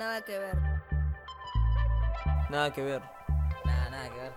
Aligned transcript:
Nada 0.00 0.22
que 0.22 0.38
ver. 0.38 0.56
Nada 2.48 2.72
que 2.72 2.82
ver. 2.82 3.02
Nada, 3.66 3.90
nada 3.90 4.08
que 4.08 4.20
ver. 4.22 4.32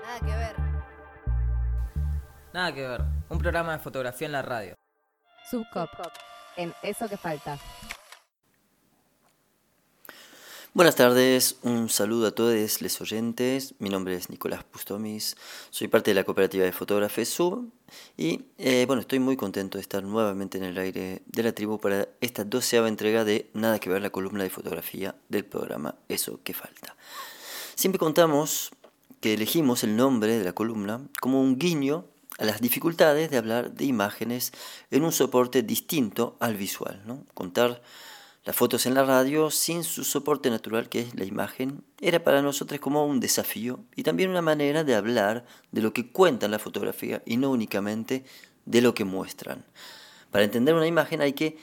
Nada 0.00 0.20
que 0.20 0.36
ver. 0.36 0.56
Nada 2.54 2.72
que 2.72 2.88
ver. 2.88 3.02
Un 3.28 3.38
programa 3.38 3.72
de 3.72 3.80
fotografía 3.80 4.24
en 4.24 4.32
la 4.32 4.40
radio. 4.40 4.74
Subcop. 5.50 5.90
En 6.56 6.72
Eso 6.82 7.06
que 7.06 7.18
falta. 7.18 7.58
Buenas 10.74 10.96
tardes, 10.96 11.58
un 11.62 11.88
saludo 11.88 12.26
a 12.26 12.30
todos 12.32 12.82
los 12.82 13.00
oyentes. 13.00 13.76
Mi 13.78 13.90
nombre 13.90 14.16
es 14.16 14.28
Nicolás 14.28 14.64
Pustomis, 14.64 15.36
soy 15.70 15.86
parte 15.86 16.10
de 16.10 16.16
la 16.16 16.24
cooperativa 16.24 16.64
de 16.64 16.72
fotógrafos 16.72 17.28
Sub 17.28 17.70
y 18.16 18.40
eh, 18.58 18.82
bueno, 18.88 19.00
estoy 19.00 19.20
muy 19.20 19.36
contento 19.36 19.78
de 19.78 19.82
estar 19.82 20.02
nuevamente 20.02 20.58
en 20.58 20.64
el 20.64 20.76
aire 20.76 21.22
de 21.26 21.42
la 21.44 21.52
tribu 21.52 21.78
para 21.78 22.08
esta 22.20 22.42
doceava 22.42 22.88
entrega 22.88 23.24
de 23.24 23.48
Nada 23.54 23.78
que 23.78 23.88
ver 23.88 24.02
la 24.02 24.10
columna 24.10 24.42
de 24.42 24.50
fotografía 24.50 25.14
del 25.28 25.44
programa 25.44 25.94
Eso 26.08 26.40
que 26.42 26.54
falta. 26.54 26.96
Siempre 27.76 28.00
contamos 28.00 28.72
que 29.20 29.34
elegimos 29.34 29.84
el 29.84 29.94
nombre 29.94 30.36
de 30.36 30.44
la 30.44 30.54
columna 30.54 31.06
como 31.20 31.40
un 31.40 31.56
guiño 31.56 32.04
a 32.38 32.46
las 32.46 32.60
dificultades 32.60 33.30
de 33.30 33.36
hablar 33.36 33.74
de 33.74 33.84
imágenes 33.84 34.52
en 34.90 35.04
un 35.04 35.12
soporte 35.12 35.62
distinto 35.62 36.36
al 36.40 36.56
visual, 36.56 37.00
¿no? 37.06 37.24
Contar 37.32 37.80
las 38.44 38.54
fotos 38.54 38.84
en 38.86 38.94
la 38.94 39.04
radio, 39.04 39.50
sin 39.50 39.84
su 39.84 40.04
soporte 40.04 40.50
natural 40.50 40.88
que 40.88 41.00
es 41.00 41.14
la 41.14 41.24
imagen, 41.24 41.82
era 42.00 42.22
para 42.22 42.42
nosotros 42.42 42.78
como 42.78 43.06
un 43.06 43.20
desafío 43.20 43.80
y 43.96 44.02
también 44.02 44.30
una 44.30 44.42
manera 44.42 44.84
de 44.84 44.94
hablar 44.94 45.46
de 45.72 45.80
lo 45.80 45.92
que 45.92 46.10
cuentan 46.10 46.50
la 46.50 46.58
fotografía 46.58 47.22
y 47.24 47.38
no 47.38 47.50
únicamente 47.50 48.24
de 48.66 48.82
lo 48.82 48.94
que 48.94 49.04
muestran. 49.04 49.64
Para 50.30 50.44
entender 50.44 50.74
una 50.74 50.86
imagen 50.86 51.20
hay 51.20 51.32
que 51.32 51.56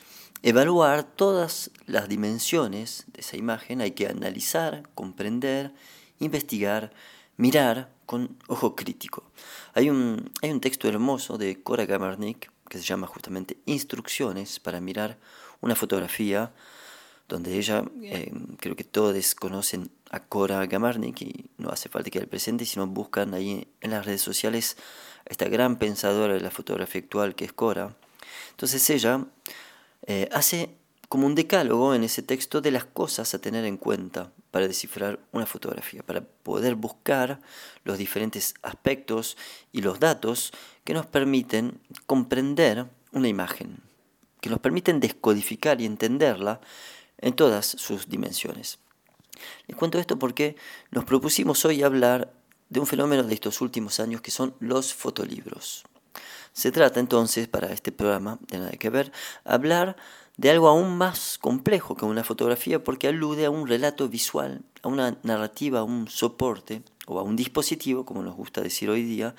evaluar 0.44 1.04
todas 1.04 1.70
las 1.85 2.09
dimensiones 2.09 3.05
de 3.13 3.21
esa 3.21 3.38
imagen, 3.38 3.82
hay 3.82 3.91
que 3.91 4.07
analizar, 4.07 4.90
comprender, 4.95 5.73
investigar, 6.20 6.91
mirar 7.37 7.91
con 8.05 8.37
ojo 8.48 8.76
crítico. 8.76 9.32
Hay 9.74 9.90
un, 9.90 10.32
texto 10.62 10.87
hermoso 10.87 11.37
de 11.37 11.62
Cora 11.62 11.85
Gamarnik 11.85 12.52
que 12.70 12.77
se 12.77 12.84
llama 12.84 13.07
justamente 13.07 13.57
Instrucciones 13.65 14.59
para 14.59 14.82
mirar 14.82 15.20
una 15.62 15.76
fotografía 15.76 16.51
donde 17.31 17.57
ella, 17.57 17.85
eh, 18.04 18.31
creo 18.59 18.76
que 18.76 18.84
todos 18.84 19.35
conocen 19.35 19.90
a 20.09 20.20
Cora 20.20 20.65
Gamarnik 20.65 21.21
y 21.21 21.49
no 21.57 21.70
hace 21.70 21.87
falta 21.87 22.09
que 22.09 22.20
el 22.20 22.27
presente, 22.27 22.65
sino 22.65 22.85
buscan 22.87 23.34
ahí 23.34 23.68
en 23.79 23.91
las 23.91 24.05
redes 24.05 24.21
sociales 24.21 24.76
a 25.26 25.29
esta 25.29 25.48
gran 25.48 25.77
pensadora 25.77 26.34
de 26.34 26.41
la 26.41 26.51
fotografía 26.51 27.01
actual 27.01 27.35
que 27.35 27.45
es 27.45 27.53
Cora. 27.53 27.95
Entonces 28.51 28.90
ella 28.90 29.26
eh, 30.07 30.27
hace 30.34 30.76
como 31.07 31.26
un 31.26 31.35
decálogo 31.35 31.96
en 31.96 32.03
ese 32.03 32.21
texto 32.21 32.59
de 32.62 32.71
las 32.71 32.85
cosas 32.85 33.34
a 33.34 33.40
tener 33.40 33.63
en 33.65 33.77
cuenta 33.77 34.31
para 34.49 34.68
descifrar 34.68 35.20
una 35.31 35.46
fotografía, 35.46 36.03
para 36.03 36.21
poder 36.21 36.75
buscar 36.75 37.40
los 37.85 37.98
diferentes 37.98 38.55
aspectos 38.62 39.37
y 39.71 39.81
los 39.81 39.99
datos 39.99 40.51
que 40.84 40.93
nos 40.93 41.05
permiten 41.05 41.79
comprender 42.05 42.87
una 43.13 43.29
imagen 43.29 43.90
que 44.41 44.49
nos 44.49 44.59
permiten 44.59 44.99
descodificar 44.99 45.79
y 45.79 45.85
entenderla 45.85 46.59
en 47.20 47.34
todas 47.34 47.65
sus 47.65 48.09
dimensiones. 48.09 48.79
Les 49.67 49.77
cuento 49.77 49.99
esto 49.99 50.20
porque 50.20 50.55
nos 50.91 51.05
propusimos 51.05 51.63
hoy 51.63 51.84
hablar 51.84 52.34
de 52.69 52.79
un 52.79 52.87
fenómeno 52.87 53.23
de 53.23 53.34
estos 53.34 53.62
últimos 53.62 53.99
años 53.99 54.21
que 54.21 54.31
son 54.31 54.55
los 54.59 54.93
fotolibros. 54.93 55.84
Se 56.53 56.71
trata 56.71 56.99
entonces, 56.99 57.47
para 57.47 57.71
este 57.71 57.91
programa 57.91 58.39
de 58.49 58.59
Nada 58.59 58.71
que 58.71 58.89
Ver, 58.89 59.12
hablar 59.45 59.95
de 60.37 60.49
algo 60.49 60.67
aún 60.67 60.97
más 60.97 61.37
complejo 61.37 61.95
que 61.95 62.05
una 62.05 62.23
fotografía 62.23 62.84
porque 62.84 63.07
alude 63.07 63.45
a 63.45 63.49
un 63.49 63.67
relato 63.67 64.09
visual, 64.09 64.62
a 64.81 64.88
una 64.88 65.17
narrativa, 65.23 65.79
a 65.79 65.84
un 65.84 66.09
soporte 66.09 66.81
o 67.07 67.19
a 67.19 67.23
un 67.23 67.35
dispositivo, 67.35 68.06
como 68.06 68.23
nos 68.23 68.35
gusta 68.35 68.62
decir 68.62 68.89
hoy 68.89 69.03
día, 69.03 69.35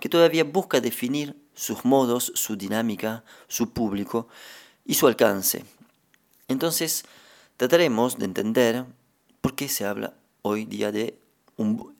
que 0.00 0.08
todavía 0.08 0.44
busca 0.44 0.80
definir 0.80 1.36
sus 1.60 1.84
modos, 1.84 2.32
su 2.34 2.56
dinámica, 2.56 3.22
su 3.46 3.70
público 3.74 4.28
y 4.86 4.94
su 4.94 5.06
alcance. 5.06 5.62
Entonces, 6.48 7.04
trataremos 7.58 8.16
de 8.16 8.24
entender 8.24 8.86
por 9.42 9.54
qué 9.54 9.68
se 9.68 9.84
habla 9.84 10.14
hoy 10.40 10.64
día 10.64 10.90
de 10.90 11.18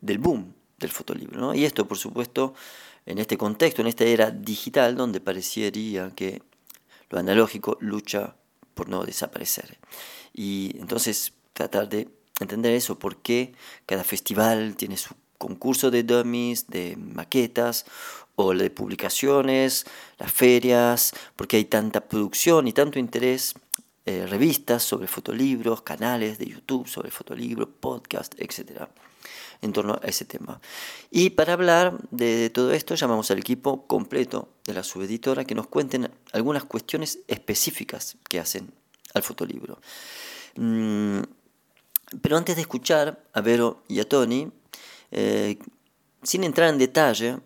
del 0.01 0.19
boom 0.19 0.55
del 0.79 0.91
fotolibro. 0.91 1.53
Y 1.53 1.67
esto, 1.67 1.87
por 1.87 1.99
supuesto, 1.99 2.55
en 3.05 3.19
este 3.19 3.37
contexto, 3.37 3.83
en 3.83 3.89
esta 3.89 4.05
era 4.05 4.31
digital, 4.31 4.97
donde 4.97 5.21
parecería 5.21 6.11
que 6.17 6.43
lo 7.11 7.19
analógico 7.19 7.77
lucha 7.81 8.37
por 8.73 8.89
no 8.89 9.05
desaparecer. 9.05 9.79
Y 10.33 10.75
entonces 10.79 11.35
tratar 11.53 11.91
de 11.91 12.09
entender 12.41 12.73
eso, 12.73 12.99
por 12.99 13.19
qué 13.19 13.53
cada 13.85 14.05
festival 14.05 14.75
tiene 14.77 14.97
su 14.97 15.15
concurso 15.37 15.91
de 15.91 16.03
dummies, 16.03 16.69
de 16.69 16.97
maquetas, 16.97 17.85
o 18.47 18.55
de 18.55 18.71
publicaciones, 18.71 19.87
las 20.19 20.33
ferias, 20.33 21.13
porque 21.37 21.57
hay 21.57 21.65
tanta 21.65 22.01
producción 22.01 22.69
y 22.69 22.73
tanto 22.73 22.99
interés, 22.99 23.55
eh, 24.07 24.27
revistas 24.27 24.83
sobre 24.83 25.07
fotolibros, 25.07 25.83
canales 25.83 26.39
de 26.39 26.47
YouTube 26.47 26.89
sobre 26.89 27.11
fotolibros, 27.11 27.69
podcast, 27.81 28.35
etc. 28.39 28.89
en 29.61 29.73
torno 29.73 30.01
a 30.03 30.07
ese 30.07 30.25
tema. 30.25 30.61
Y 31.11 31.31
para 31.31 31.53
hablar 31.53 31.99
de 32.11 32.49
todo 32.51 32.73
esto 32.73 32.95
llamamos 32.95 33.31
al 33.31 33.39
equipo 33.39 33.87
completo 33.87 34.49
de 34.65 34.73
la 34.75 34.83
subeditora 34.83 35.45
que 35.45 35.55
nos 35.55 35.67
cuenten 35.67 36.11
algunas 36.33 36.65
cuestiones 36.65 37.19
específicas 37.29 38.17
que 38.29 38.41
hacen 38.41 38.73
al 39.13 39.23
fotolibro. 39.23 39.81
Mm, 40.57 41.21
pero 42.23 42.37
antes 42.37 42.57
de 42.57 42.63
escuchar 42.63 43.23
a 43.33 43.41
Vero 43.43 43.85
y 43.87 44.01
a 44.01 44.09
Tony, 44.09 44.51
eh, 45.11 45.59
sin 46.23 46.45
entrar 46.45 46.71
en 46.71 46.79
detalle, 46.79 47.39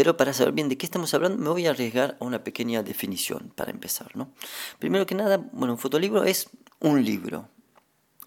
pero 0.00 0.16
para 0.16 0.32
saber 0.32 0.54
bien 0.54 0.70
de 0.70 0.78
qué 0.78 0.86
estamos 0.86 1.12
hablando, 1.12 1.36
me 1.36 1.50
voy 1.50 1.66
a 1.66 1.72
arriesgar 1.72 2.16
a 2.18 2.24
una 2.24 2.42
pequeña 2.42 2.82
definición 2.82 3.52
para 3.54 3.70
empezar. 3.70 4.16
¿no? 4.16 4.32
Primero 4.78 5.04
que 5.04 5.14
nada, 5.14 5.36
bueno, 5.52 5.74
un 5.74 5.78
fotolibro 5.78 6.24
es 6.24 6.48
un 6.78 7.04
libro. 7.04 7.50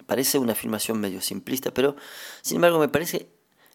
Parece 0.05 0.37
una 0.37 0.51
afirmación 0.51 0.99
medio 0.99 1.19
simplista, 1.19 1.73
pero 1.73 1.95
sin 2.43 2.57
embargo 2.57 2.77
me 2.77 2.89
parece 2.89 3.27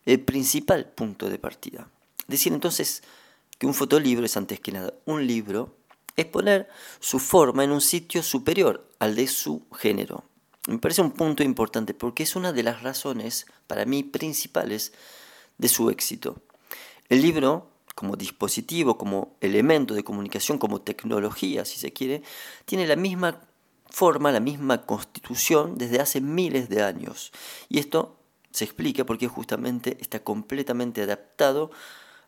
el 0.07 0.21
principal 0.21 0.89
punto 0.91 1.29
de 1.29 1.41
partida. 1.41 1.91
Decir 2.29 2.53
entonces 2.53 3.03
que 3.59 3.67
un 3.67 3.75
fotolibro 3.75 4.25
es 4.25 4.37
antes 4.37 4.61
que 4.61 4.71
nada 4.71 4.95
un 5.05 5.27
libro, 5.27 5.75
es 6.15 6.27
poner 6.27 6.69
su 7.01 7.19
forma 7.19 7.65
en 7.65 7.73
un 7.73 7.81
sitio 7.81 8.23
superior 8.23 8.89
al 9.01 9.17
de 9.17 9.27
su 9.27 9.67
género. 9.77 10.23
Me 10.69 10.79
parece 10.79 11.03
un 11.03 11.11
punto 11.11 11.43
importante 11.43 11.95
porque 11.95 12.23
es 12.23 12.37
una 12.37 12.53
de 12.53 12.63
las 12.63 12.81
razones, 12.81 13.47
para 13.67 13.85
mí, 13.87 14.05
principales 14.05 14.93
de 15.57 15.67
su 15.67 15.91
éxito. 15.91 16.41
El 17.09 17.23
libro, 17.23 17.73
como 17.99 18.15
dispositivo, 18.15 18.97
como 18.97 19.35
elemento 19.41 19.93
de 19.93 20.05
comunicación, 20.05 20.57
como 20.57 20.83
tecnología, 20.83 21.65
si 21.65 21.81
se 21.81 21.93
quiere, 21.93 22.23
tiene 22.65 22.87
la 22.87 22.95
misma 22.95 23.41
forma, 23.91 24.31
la 24.31 24.39
misma 24.39 24.87
constitución 24.87 25.77
desde 25.77 25.99
hace 25.99 26.21
miles 26.21 26.69
de 26.69 26.85
años. 26.85 27.33
Y 27.69 27.81
esto 27.81 28.17
se 28.53 28.63
explica 28.63 29.05
porque 29.05 29.27
justamente 29.27 29.99
está 30.01 30.23
completamente 30.23 31.03
adaptado 31.03 31.73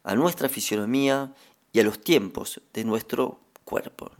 a 0.03 0.16
nuestra 0.16 0.48
fisionomía 0.48 1.36
y 1.72 1.78
a 1.78 1.84
los 1.84 2.00
tiempos 2.00 2.60
de 2.75 2.82
nuestro 2.82 3.38
cuerpo, 3.62 4.10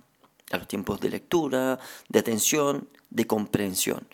a 0.53 0.57
los 0.57 0.69
tiempos 0.69 1.01
de 1.01 1.11
lectura, 1.11 1.81
de 2.09 2.19
atención, 2.21 2.89
de 3.11 3.27
comprensión. 3.27 4.07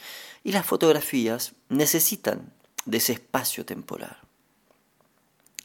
Y 0.42 0.52
las 0.52 0.64
fotografías 0.64 1.52
necesitan 1.68 2.54
de 2.86 2.96
ese 2.96 3.12
espacio 3.12 3.66
temporal. 3.66 4.25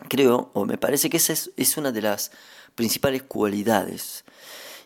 Creo, 0.10 0.52
o 0.54 0.66
me 0.66 0.78
parece 0.78 1.10
que 1.10 1.18
esa 1.18 1.34
es, 1.34 1.78
una 1.78 1.92
de 1.92 2.02
las 2.02 2.32
principales 2.76 3.24
cualidades. 3.24 4.24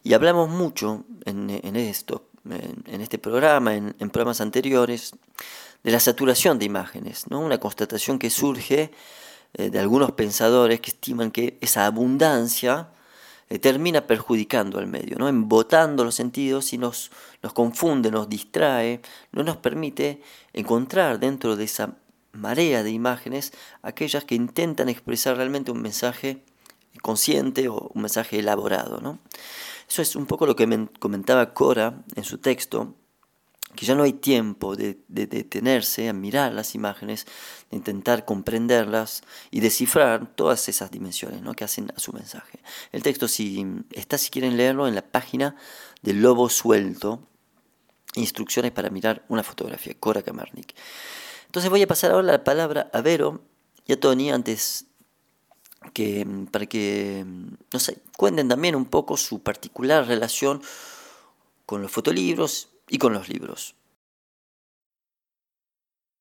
Y 0.03 0.13
hablamos 0.13 0.49
mucho 0.49 1.05
en, 1.25 1.49
esto, 1.75 2.27
en, 2.49 3.01
este 3.01 3.17
programa, 3.17 3.75
en, 3.75 3.93
programas 4.11 4.41
anteriores, 4.41 5.13
de 5.83 5.91
la 5.91 5.99
saturación 5.99 6.57
de 6.57 6.65
imágenes, 6.65 7.25
¿no? 7.29 7.39
una 7.39 7.59
constatación 7.59 8.17
que 8.17 8.31
surge 8.31 8.91
eh, 9.53 9.69
de 9.69 9.79
algunos 9.79 10.11
pensadores 10.13 10.81
que 10.81 10.89
estiman 10.89 11.29
que 11.29 11.59
esa 11.61 11.85
abundancia 11.85 12.89
eh, 13.49 13.59
termina 13.59 14.07
perjudicando 14.07 14.79
al 14.79 14.87
medio, 14.87 15.17
¿no? 15.19 15.29
embotando 15.29 16.03
los 16.03 16.15
sentidos 16.15 16.73
y 16.73 16.79
nos, 16.79 17.11
nos 17.43 17.53
confunde, 17.53 18.09
nos 18.09 18.27
distrae, 18.27 19.01
no 19.31 19.43
nos 19.43 19.57
permite 19.57 20.23
encontrar 20.53 21.19
dentro 21.19 21.55
de 21.55 21.65
esa 21.65 21.95
marea 22.35 22.83
de 22.83 22.91
imágenes 22.91 23.53
aquellas 23.81 24.25
que 24.25 24.35
intentan 24.35 24.89
expresar 24.89 25.37
realmente 25.37 25.71
un 25.71 25.81
mensaje 25.81 26.43
consciente 27.01 27.67
o 27.67 27.91
un 27.93 28.01
mensaje 28.01 28.39
elaborado. 28.39 28.99
¿no? 29.01 29.19
Eso 29.89 30.01
es 30.01 30.15
un 30.15 30.25
poco 30.25 30.45
lo 30.45 30.55
que 30.55 30.67
me 30.67 30.87
comentaba 30.99 31.53
Cora 31.53 32.03
en 32.15 32.23
su 32.23 32.37
texto, 32.37 32.95
que 33.75 33.85
ya 33.85 33.95
no 33.95 34.03
hay 34.03 34.13
tiempo 34.13 34.75
de, 34.75 34.99
detenerse 35.07 36.07
a 36.07 36.13
mirar 36.13 36.53
las 36.53 36.75
imágenes, 36.75 37.25
de 37.69 37.77
intentar 37.77 38.23
comprenderlas 38.23 39.21
y 39.51 39.59
descifrar 39.59 40.33
todas 40.33 40.69
esas 40.69 40.91
dimensiones 40.91 41.41
¿no? 41.41 41.53
que 41.53 41.65
hacen 41.65 41.91
a 41.95 41.99
su 41.99 42.13
mensaje. 42.13 42.59
El 42.91 43.03
texto 43.03 43.27
si 43.27 43.65
está, 43.91 44.17
si 44.17 44.29
quieren 44.29 44.55
leerlo, 44.55 44.87
en 44.87 44.95
la 44.95 45.01
página 45.01 45.55
de 46.01 46.13
Lobo 46.13 46.49
Suelto, 46.49 47.27
instrucciones 48.15 48.71
para 48.71 48.89
mirar 48.89 49.25
una 49.27 49.43
fotografía, 49.43 49.93
Cora 49.99 50.21
Kamernik. 50.21 50.73
Entonces 51.55 51.69
voy 51.69 51.83
a 51.83 51.87
pasar 51.87 52.11
ahora 52.11 52.33
la 52.33 52.43
palabra 52.43 52.89
a 52.91 52.99
Vero 52.99 53.39
y 53.87 53.93
a 53.93 53.97
Tony 53.97 54.29
antes 54.29 54.87
que 55.93 56.27
para 56.51 56.65
que 56.65 57.23
no 57.71 57.79
sé, 57.79 57.99
cuenten 58.17 58.49
también 58.49 58.75
un 58.75 58.83
poco 58.83 59.15
su 59.15 59.41
particular 59.41 60.05
relación 60.05 60.61
con 61.65 61.81
los 61.81 61.89
fotolibros 61.89 62.67
y 62.89 62.97
con 62.97 63.13
los 63.13 63.29
libros. 63.29 63.73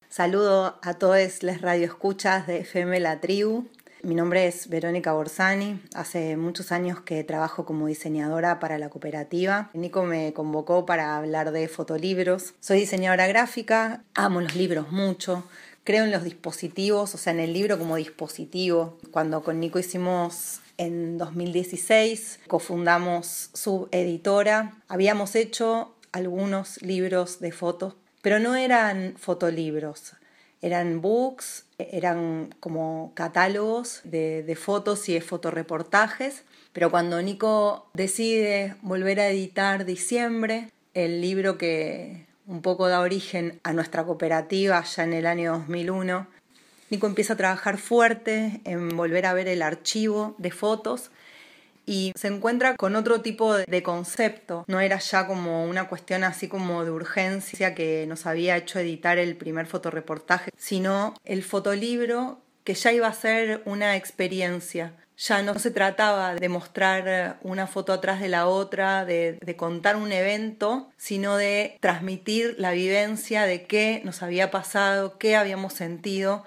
Saludo 0.09 0.79
a 0.83 0.95
todos 1.01 1.43
las 1.43 1.61
radioescuchas 1.61 2.47
de 2.47 2.59
FM 2.59 3.01
La 3.01 3.21
Tribu. 3.21 3.67
Mi 4.05 4.15
nombre 4.15 4.47
es 4.47 4.69
Verónica 4.69 5.15
Borsani. 5.15 5.81
Hace 5.95 6.37
muchos 6.37 6.73
años 6.73 7.01
que 7.01 7.25
trabajo 7.25 7.65
como 7.65 7.87
diseñadora 7.87 8.61
para 8.61 8.77
la 8.77 8.91
cooperativa. 8.91 9.71
Nico 9.73 10.05
me 10.05 10.35
convocó 10.35 10.85
para 10.85 11.17
hablar 11.17 11.53
de 11.53 11.69
fotolibros. 11.69 12.53
Soy 12.61 12.81
diseñadora 12.81 13.27
gráfica, 13.27 14.05
amo 14.15 14.43
los 14.43 14.57
libros 14.57 14.93
mucho. 14.93 15.45
Creo 15.85 16.05
en 16.05 16.11
los 16.11 16.23
dispositivos, 16.23 17.15
o 17.15 17.19
sea, 17.19 17.33
en 17.33 17.41
el 17.41 17.55
libro 17.55 17.79
como 17.79 17.97
dispositivo. 17.97 18.99
Cuando 19.11 19.43
con 19.43 19.59
Nico 19.59 19.79
hicimos 19.79 20.61
en 20.77 21.17
2016, 21.17 22.41
cofundamos 22.47 23.49
su 23.55 23.89
editora, 23.91 24.75
habíamos 24.87 25.35
hecho 25.35 25.95
algunos 26.13 26.83
libros 26.83 27.41
de 27.41 27.53
fotos 27.53 27.95
pero 28.25 28.39
no 28.39 28.57
eran 28.57 29.17
fotolibros, 29.19 30.15
eran 30.65 31.03
books, 31.03 31.67
eran 31.77 32.55
como 32.59 33.13
catálogos 33.15 34.01
de, 34.05 34.59
fotos 34.59 35.11
y 35.11 35.13
de 35.13 35.21
fotoreportajes. 35.21 36.45
Pero 36.73 36.91
cuando 36.91 37.21
Nico 37.21 37.91
decide 37.93 38.75
volver 38.81 39.21
a 39.21 39.29
editar 39.29 39.85
Diciembre, 39.85 40.71
el 40.95 41.21
libro 41.21 41.59
que 41.59 42.25
un 42.47 42.63
poco 42.63 42.89
da 42.89 43.01
origen 43.01 43.61
a 43.63 43.75
nuestra 43.75 44.05
cooperativa 44.05 44.83
ya 44.85 45.05
en 45.05 45.13
el 45.13 45.27
año 45.27 45.53
2001, 45.53 46.27
Nico 46.89 47.07
empieza 47.07 47.35
a 47.35 47.37
trabajar 47.37 47.77
fuerte 47.77 48.63
en 48.65 48.89
volver 48.97 49.27
a 49.27 49.35
ver 49.35 49.49
el 49.49 49.61
archivo 49.61 50.35
de 50.39 50.51
fotos 50.51 51.11
y 51.87 52.13
se 52.17 52.29
encuentra 52.29 52.77
con 52.77 52.97
otro 52.97 53.21
tipo 53.21 53.55
de 53.55 53.83
concepto. 53.83 54.65
No 54.69 54.81
era 54.81 54.99
ya 54.99 55.27
como 55.27 55.65
una 55.65 55.89
cuestión 55.89 56.25
así 56.25 56.49
como 56.49 56.85
de 56.85 56.91
urgencia 56.91 57.75
que 57.75 58.07
nos 58.07 58.27
había 58.27 58.57
hecho 58.57 58.79
editar 58.79 59.19
el 59.19 59.37
primer 59.37 59.67
fotoreportaje, 59.67 60.51
sino 60.57 61.15
el 61.25 61.43
fotolibro 61.43 62.41
que 62.65 62.75
ya 62.75 62.93
iba 62.93 63.07
a 63.07 63.13
ser 63.13 63.63
una 63.67 63.97
experiencia. 63.97 64.95
Ya 65.17 65.43
no 65.43 65.57
se 65.61 65.71
trataba 65.71 66.35
de 66.35 66.49
mostrar 66.49 67.39
una 67.43 67.69
foto 67.69 67.93
atrás 67.93 68.21
de 68.21 68.29
la 68.29 68.49
otra, 68.49 69.05
de, 69.05 69.39
de, 69.41 69.57
contar 69.57 69.95
un 69.95 70.11
evento, 70.11 70.91
sino 70.97 71.37
de 71.37 71.77
transmitir 71.81 72.57
la 72.59 72.73
vivencia 72.73 73.45
de 73.45 73.65
qué 73.65 74.01
nos 74.05 74.25
había 74.25 74.51
pasado, 74.51 75.17
qué 75.19 75.37
habíamos 75.37 75.75
sentido 75.75 76.45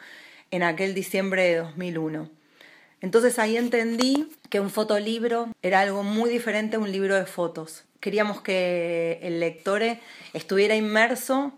en 0.51 0.63
aquel 0.63 0.93
diciembre 0.93 1.43
de 1.43 1.55
2001. 1.57 2.36
Entonces 3.01 3.39
ahí 3.39 3.57
entendí 3.57 4.29
que 4.49 4.59
un 4.59 4.69
fotolibro 4.69 5.49
era 5.61 5.81
algo 5.81 6.03
muy 6.03 6.29
diferente 6.29 6.77
a 6.77 6.79
un 6.79 6.91
libro 6.91 7.15
de 7.15 7.25
fotos. 7.25 7.83
Queríamos 7.99 8.41
que 8.41 9.19
el 9.21 9.39
lector 9.39 9.81
estuviera 10.33 10.75
inmerso 10.75 11.53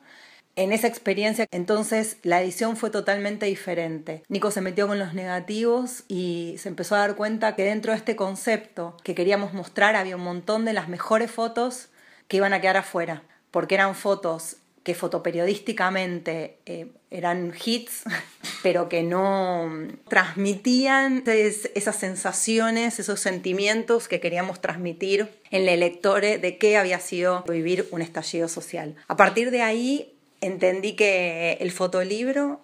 en 0.55 0.73
esa 0.73 0.87
experiencia. 0.87 1.47
Entonces 1.51 2.17
la 2.23 2.41
edición 2.41 2.75
fue 2.75 2.89
totalmente 2.89 3.45
diferente. 3.45 4.23
Nico 4.27 4.51
se 4.51 4.61
metió 4.61 4.87
con 4.87 4.99
los 4.99 5.13
negativos 5.13 6.03
y 6.09 6.55
se 6.57 6.69
empezó 6.69 6.95
a 6.95 6.99
dar 6.99 7.15
cuenta 7.15 7.55
que 7.55 7.63
dentro 7.63 7.93
de 7.93 7.97
este 7.97 8.17
concepto 8.17 8.97
que 9.03 9.15
queríamos 9.15 9.53
mostrar 9.53 9.95
había 9.95 10.17
un 10.17 10.23
montón 10.23 10.65
de 10.65 10.73
las 10.73 10.89
mejores 10.89 11.31
fotos 11.31 11.89
que 12.27 12.37
iban 12.37 12.53
a 12.53 12.61
quedar 12.61 12.77
afuera, 12.77 13.23
porque 13.51 13.75
eran 13.75 13.95
fotos 13.95 14.57
que 14.83 14.95
fotoperiodísticamente 14.95 16.57
eh, 16.65 16.87
eran 17.11 17.53
hits, 17.63 18.03
pero 18.63 18.89
que 18.89 19.03
no 19.03 19.69
transmitían 20.07 21.23
esas 21.25 21.95
sensaciones, 21.95 22.99
esos 22.99 23.19
sentimientos 23.19 24.07
que 24.07 24.19
queríamos 24.19 24.61
transmitir 24.61 25.29
en 25.51 25.67
el 25.67 25.79
lector 25.81 26.21
de 26.21 26.57
qué 26.57 26.77
había 26.77 26.99
sido 26.99 27.43
vivir 27.43 27.87
un 27.91 28.01
estallido 28.01 28.47
social. 28.47 28.95
A 29.07 29.15
partir 29.15 29.51
de 29.51 29.61
ahí 29.61 30.13
entendí 30.41 30.95
que 30.95 31.57
el 31.59 31.71
fotolibro 31.71 32.61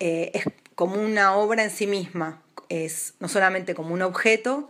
eh, 0.00 0.30
es 0.34 0.44
como 0.74 1.00
una 1.00 1.36
obra 1.36 1.64
en 1.64 1.70
sí 1.70 1.86
misma, 1.86 2.42
es 2.68 3.14
no 3.20 3.28
solamente 3.28 3.74
como 3.74 3.94
un 3.94 4.02
objeto 4.02 4.68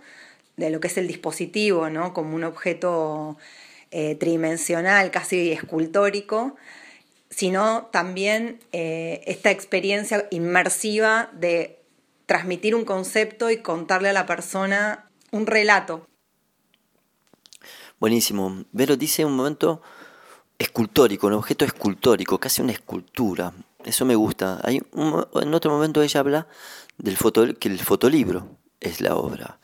de 0.57 0.71
lo 0.71 0.81
que 0.81 0.89
es 0.89 0.97
el 0.97 1.09
dispositivo, 1.09 1.91
¿no? 1.91 2.13
como 2.15 2.35
un 2.35 2.45
objeto 2.45 3.37
eh, 3.91 4.17
tridimensional, 4.17 5.11
casi 5.11 5.53
escultórico, 5.53 6.57
sino 7.31 7.87
también 7.93 8.61
eh, 8.73 9.23
esta 9.27 9.51
experiencia 9.51 10.27
inmersiva 10.31 11.31
de 11.33 11.83
transmitir 12.27 12.75
un 12.75 12.85
concepto 12.85 13.51
y 13.51 13.59
contarle 13.59 14.09
a 14.09 14.13
la 14.13 14.27
persona 14.27 15.09
un 15.31 15.47
relato. 15.47 16.07
Buenísimo. 18.01 18.65
Vero 18.73 18.97
dice 18.97 19.25
un 19.25 19.37
momento 19.37 19.83
escultórico, 20.59 21.29
un 21.29 21.35
objeto 21.35 21.65
escultórico, 21.65 22.39
casi 22.39 22.63
una 22.63 22.73
escultura. 22.73 23.53
Eso 23.85 24.05
me 24.05 24.15
gusta. 24.15 24.61
Hay 24.65 24.77
en 24.77 25.55
otro 25.55 25.71
momento 25.71 26.03
ella 26.03 26.21
habla 26.21 26.49
del 26.99 27.17
foto, 27.17 27.55
que 27.59 27.69
el 27.69 27.79
fotolibro 27.79 28.59
es 28.81 29.01
la 29.01 29.17
obra 29.17 29.61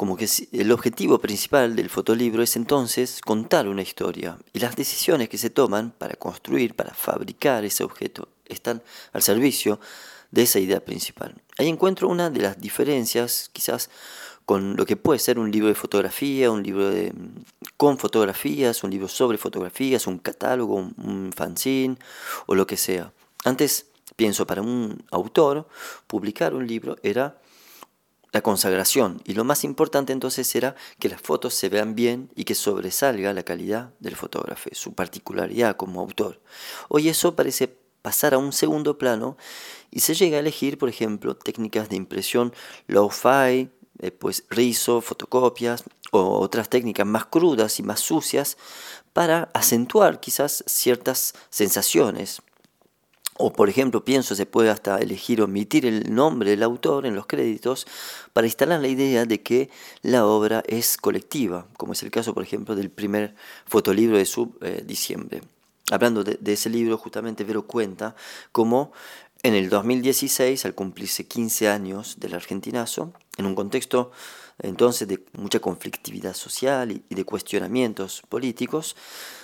como 0.00 0.16
que 0.16 0.26
el 0.52 0.72
objetivo 0.72 1.18
principal 1.18 1.76
del 1.76 1.90
fotolibro 1.90 2.42
es 2.42 2.56
entonces 2.56 3.20
contar 3.20 3.68
una 3.68 3.82
historia 3.82 4.38
y 4.54 4.58
las 4.58 4.74
decisiones 4.74 5.28
que 5.28 5.36
se 5.36 5.50
toman 5.50 5.90
para 5.90 6.14
construir, 6.14 6.74
para 6.74 6.94
fabricar 6.94 7.66
ese 7.66 7.84
objeto, 7.84 8.26
están 8.46 8.82
al 9.12 9.20
servicio 9.20 9.78
de 10.30 10.44
esa 10.44 10.58
idea 10.58 10.82
principal. 10.82 11.34
Ahí 11.58 11.68
encuentro 11.68 12.08
una 12.08 12.30
de 12.30 12.40
las 12.40 12.58
diferencias 12.58 13.50
quizás 13.52 13.90
con 14.46 14.74
lo 14.74 14.86
que 14.86 14.96
puede 14.96 15.18
ser 15.18 15.38
un 15.38 15.50
libro 15.50 15.68
de 15.68 15.74
fotografía, 15.74 16.50
un 16.50 16.62
libro 16.62 16.90
con 17.76 17.98
fotografías, 17.98 18.82
un 18.82 18.92
libro 18.92 19.06
sobre 19.06 19.36
fotografías, 19.36 20.06
un 20.06 20.16
catálogo, 20.16 20.76
un, 20.76 20.94
un 20.96 21.30
fanzine 21.30 21.98
o 22.46 22.54
lo 22.54 22.66
que 22.66 22.78
sea. 22.78 23.12
Antes, 23.44 23.84
pienso, 24.16 24.46
para 24.46 24.62
un 24.62 25.04
autor, 25.10 25.68
publicar 26.06 26.54
un 26.54 26.66
libro 26.66 26.96
era 27.02 27.36
la 28.32 28.42
consagración 28.42 29.20
y 29.24 29.34
lo 29.34 29.44
más 29.44 29.64
importante 29.64 30.12
entonces 30.12 30.54
era 30.54 30.76
que 30.98 31.08
las 31.08 31.20
fotos 31.20 31.54
se 31.54 31.68
vean 31.68 31.94
bien 31.94 32.30
y 32.34 32.44
que 32.44 32.54
sobresalga 32.54 33.32
la 33.32 33.42
calidad 33.42 33.92
del 33.98 34.16
fotógrafo, 34.16 34.70
su 34.72 34.94
particularidad 34.94 35.76
como 35.76 36.00
autor. 36.00 36.40
Hoy 36.88 37.08
eso 37.08 37.34
parece 37.34 37.76
pasar 38.02 38.34
a 38.34 38.38
un 38.38 38.52
segundo 38.52 38.98
plano 38.98 39.36
y 39.90 40.00
se 40.00 40.14
llega 40.14 40.36
a 40.36 40.40
elegir, 40.40 40.78
por 40.78 40.88
ejemplo, 40.88 41.36
técnicas 41.36 41.88
de 41.88 41.96
impresión 41.96 42.54
low-fi, 42.86 43.70
eh, 43.98 44.10
pues 44.10 44.44
rizo, 44.48 45.00
fotocopias 45.00 45.84
o 46.10 46.38
otras 46.40 46.68
técnicas 46.68 47.06
más 47.06 47.26
crudas 47.26 47.78
y 47.78 47.82
más 47.82 48.00
sucias 48.00 48.56
para 49.12 49.50
acentuar 49.52 50.20
quizás 50.20 50.64
ciertas 50.66 51.34
sensaciones 51.50 52.40
o 53.40 53.52
por 53.52 53.68
ejemplo, 53.68 54.04
pienso, 54.04 54.34
se 54.34 54.46
puede 54.46 54.70
hasta 54.70 54.98
elegir 54.98 55.40
omitir 55.40 55.86
el 55.86 56.14
nombre 56.14 56.50
del 56.50 56.62
autor 56.62 57.06
en 57.06 57.14
los 57.14 57.26
créditos 57.26 57.86
para 58.32 58.46
instalar 58.46 58.80
la 58.80 58.88
idea 58.88 59.24
de 59.24 59.40
que 59.42 59.70
la 60.02 60.26
obra 60.26 60.62
es 60.66 60.96
colectiva, 60.96 61.66
como 61.76 61.94
es 61.94 62.02
el 62.02 62.10
caso, 62.10 62.34
por 62.34 62.42
ejemplo, 62.42 62.76
del 62.76 62.90
primer 62.90 63.34
fotolibro 63.66 64.18
de 64.18 64.26
sub 64.26 64.58
eh, 64.60 64.84
diciembre. 64.86 65.42
Hablando 65.90 66.22
de, 66.22 66.52
ese 66.52 66.70
libro, 66.70 66.98
justamente 66.98 67.42
Vero 67.42 67.66
cuenta 67.66 68.14
cómo 68.52 68.92
en 69.42 69.54
el 69.54 69.70
2016, 69.70 70.66
al 70.66 70.74
cumplirse 70.74 71.26
15 71.26 71.68
años 71.68 72.16
del 72.20 72.34
argentinazo, 72.34 73.12
en 73.38 73.46
un 73.46 73.54
contexto 73.54 74.12
entonces 74.62 75.08
de 75.08 75.24
mucha 75.32 75.60
conflictividad 75.60 76.34
social 76.34 76.92
y 76.92 77.14
de 77.14 77.24
cuestionamientos 77.24 78.22
políticos, 78.28 78.94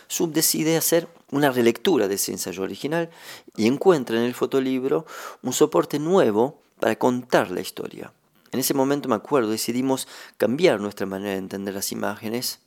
Sub 0.09 0.33
decide 0.33 0.77
hacer 0.77 1.09
una 1.31 1.51
relectura 1.51 2.09
de 2.09 2.15
ese 2.15 2.33
ensayo 2.33 2.63
original 2.63 3.11
y 3.57 3.67
encuentra 3.67 4.17
en 4.17 4.25
el 4.25 4.35
fotolibro 4.35 5.07
un 5.43 5.53
soporte 5.53 5.99
nuevo 5.99 6.61
para 6.79 6.97
contar 6.97 7.51
la 7.51 7.61
historia. 7.61 8.13
En 8.53 8.61
ese 8.61 8.75
momento 8.75 9.09
me 9.09 9.17
acuerdo, 9.17 9.51
decidimos 9.51 10.07
cambiar 10.37 10.81
nuestra 10.81 11.07
manera 11.07 11.33
de 11.33 11.39
entender 11.39 11.75
las 11.75 11.93
imágenes 11.93 12.61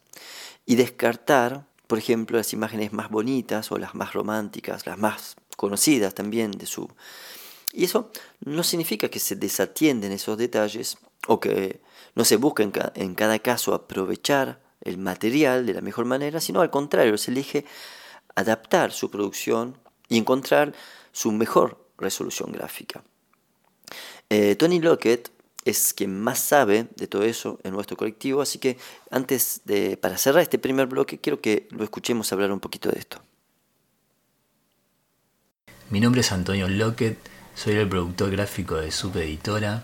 y 0.66 0.76
descartar, 0.76 1.66
por 1.88 1.98
ejemplo, 1.98 2.38
las 2.38 2.54
imágenes 2.54 2.94
más 2.94 3.10
bonitas 3.10 3.72
o 3.72 3.78
las 3.78 3.96
más 3.96 4.14
románticas, 4.14 4.86
las 4.86 4.98
más 4.98 5.36
conocidas 5.56 6.14
también 6.14 6.52
de 6.52 6.66
Sub. 6.66 6.94
Y 7.72 7.86
eso 7.86 8.12
no 8.42 8.64
significa 8.64 9.10
que 9.10 9.20
se 9.20 9.36
desatienden 9.36 10.12
esos 10.12 10.38
detalles 10.38 10.98
o 11.28 11.40
que 11.40 11.82
no 12.16 12.26
se 12.26 12.38
busca 12.38 12.64
en, 12.96 13.16
cada 13.16 13.40
caso 13.40 13.74
aprovechar 13.74 14.62
el 14.82 14.98
material 14.98 15.66
de 15.66 15.74
la 15.74 15.82
mejor 15.82 16.06
manera, 16.06 16.40
sino 16.40 16.62
al 16.62 16.70
contrario, 16.70 17.18
se 17.18 17.32
elige 17.32 17.66
adaptar 18.36 18.92
su 18.92 19.10
producción 19.12 19.78
y 20.08 20.18
encontrar 20.18 20.74
su 21.12 21.32
mejor 21.32 21.86
resolución 21.98 22.52
gráfica. 22.52 23.04
Eh, 24.30 24.56
Tony 24.56 24.80
Lockett 24.80 25.32
es 25.66 25.94
quien 25.94 26.20
más 26.20 26.40
sabe 26.40 26.88
de 26.96 27.08
todo 27.08 27.24
eso 27.24 27.60
en 27.64 27.74
nuestro 27.74 27.98
colectivo, 27.98 28.42
así 28.42 28.60
que 28.60 28.78
antes 29.12 29.62
de, 29.66 29.98
para 29.98 30.18
cerrar 30.18 30.42
este 30.42 30.60
primer 30.60 30.88
bloque, 30.88 31.20
quiero 31.20 31.42
que 31.42 31.68
lo 31.72 31.84
escuchemos 31.84 32.32
hablar 32.32 32.52
un 32.52 32.60
poquito 32.60 32.90
de 32.90 33.00
esto. 33.00 33.22
Mi 35.90 36.00
nombre 36.00 36.22
es 36.22 36.32
Antonio 36.32 36.70
Lockett, 36.70 37.18
soy 37.56 37.76
el 37.76 37.90
productor 37.90 38.32
gráfico 38.32 38.76
de 38.76 38.92
Subeditora. 38.92 39.84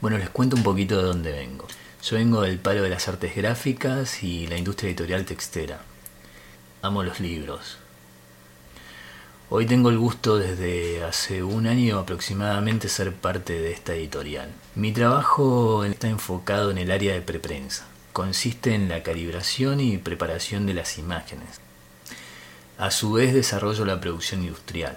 Bueno, 0.00 0.18
les 0.18 0.28
cuento 0.30 0.56
un 0.56 0.62
poquito 0.62 0.98
de 0.98 1.04
dónde 1.04 1.32
vengo. 1.32 1.66
Yo 2.08 2.18
vengo 2.18 2.42
del 2.42 2.60
palo 2.60 2.84
de 2.84 2.88
las 2.88 3.08
artes 3.08 3.34
gráficas 3.34 4.22
y 4.22 4.46
la 4.46 4.56
industria 4.56 4.90
editorial 4.90 5.24
textera. 5.24 5.80
Amo 6.80 7.02
los 7.02 7.18
libros. 7.18 7.78
Hoy 9.50 9.66
tengo 9.66 9.90
el 9.90 9.98
gusto 9.98 10.38
desde 10.38 11.02
hace 11.02 11.42
un 11.42 11.66
año 11.66 11.98
aproximadamente 11.98 12.88
ser 12.88 13.12
parte 13.12 13.54
de 13.54 13.72
esta 13.72 13.94
editorial. 13.94 14.52
Mi 14.76 14.92
trabajo 14.92 15.82
está 15.82 16.06
enfocado 16.08 16.70
en 16.70 16.78
el 16.78 16.92
área 16.92 17.12
de 17.12 17.22
preprensa. 17.22 17.86
Consiste 18.12 18.72
en 18.72 18.88
la 18.88 19.02
calibración 19.02 19.80
y 19.80 19.98
preparación 19.98 20.64
de 20.64 20.74
las 20.74 20.98
imágenes. 20.98 21.60
A 22.78 22.92
su 22.92 23.14
vez 23.14 23.34
desarrollo 23.34 23.84
la 23.84 24.00
producción 24.00 24.44
industrial 24.44 24.96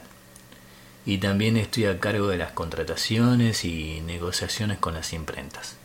y 1.08 1.18
también 1.18 1.58
estoy 1.58 1.86
a 1.86 2.00
cargo 2.00 2.28
de 2.28 2.38
las 2.38 2.52
contrataciones 2.52 3.66
y 3.66 4.02
negociaciones 4.02 4.78
con 4.78 4.94
las 4.94 5.12
imprentas. 5.12 5.79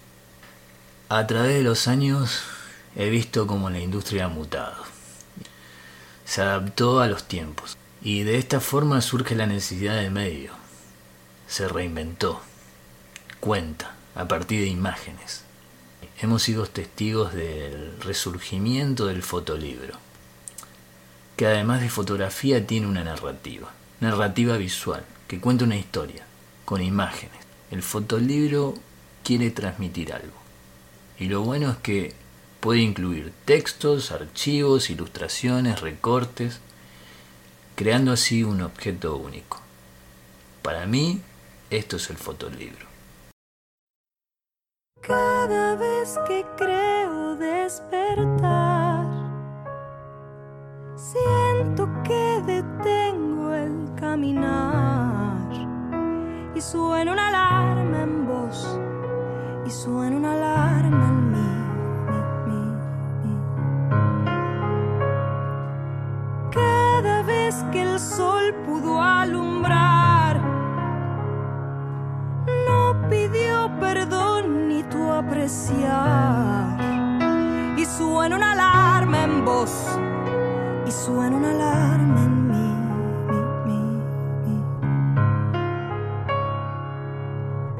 A 1.16 1.28
través 1.28 1.54
de 1.54 1.62
los 1.62 1.86
años 1.86 2.42
he 2.96 3.08
visto 3.08 3.46
cómo 3.46 3.70
la 3.70 3.78
industria 3.78 4.24
ha 4.24 4.28
mutado. 4.28 4.82
Se 6.24 6.42
adaptó 6.42 6.98
a 6.98 7.06
los 7.06 7.28
tiempos 7.28 7.76
y 8.02 8.24
de 8.24 8.36
esta 8.36 8.58
forma 8.58 9.00
surge 9.00 9.36
la 9.36 9.46
necesidad 9.46 9.94
de 9.94 10.10
medio. 10.10 10.50
Se 11.46 11.68
reinventó. 11.68 12.40
Cuenta 13.38 13.94
a 14.16 14.26
partir 14.26 14.62
de 14.62 14.66
imágenes. 14.66 15.44
Hemos 16.20 16.42
sido 16.42 16.66
testigos 16.66 17.32
del 17.32 17.96
resurgimiento 18.00 19.06
del 19.06 19.22
fotolibro, 19.22 19.94
que 21.36 21.46
además 21.46 21.80
de 21.80 21.90
fotografía 21.90 22.66
tiene 22.66 22.88
una 22.88 23.04
narrativa 23.04 23.72
narrativa 24.00 24.56
visual, 24.56 25.04
que 25.28 25.38
cuenta 25.38 25.64
una 25.64 25.76
historia, 25.76 26.26
con 26.64 26.82
imágenes. 26.82 27.38
El 27.70 27.84
fotolibro 27.84 28.74
quiere 29.22 29.52
transmitir 29.52 30.12
algo. 30.12 30.43
Y 31.18 31.26
lo 31.26 31.42
bueno 31.42 31.70
es 31.70 31.76
que 31.78 32.14
puede 32.60 32.80
incluir 32.80 33.32
textos, 33.44 34.10
archivos, 34.10 34.90
ilustraciones, 34.90 35.80
recortes, 35.80 36.60
creando 37.76 38.12
así 38.12 38.42
un 38.42 38.62
objeto 38.62 39.16
único. 39.16 39.60
Para 40.62 40.86
mí, 40.86 41.20
esto 41.70 41.96
es 41.96 42.10
el 42.10 42.16
fotolibro. 42.16 42.86
Cada 45.02 45.76
vez 45.76 46.18
que 46.26 46.44
creo 46.56 47.36
despertar, 47.36 49.04
siento 50.96 51.86
que 52.02 52.42
detengo 52.46 53.52
el 53.52 53.94
caminar 53.94 55.50
y 56.54 56.60
suena 56.62 57.12
una 57.12 57.28
alarma 57.28 58.02
en 58.02 58.26
voz 58.26 58.80
y 59.66 59.70
suena 59.70 60.16
una 60.16 60.32
alarma 60.32 60.43
suena 81.04 81.36
una 81.36 81.50
alarma 81.50 82.20
en 82.24 82.48
mí. 82.48 82.64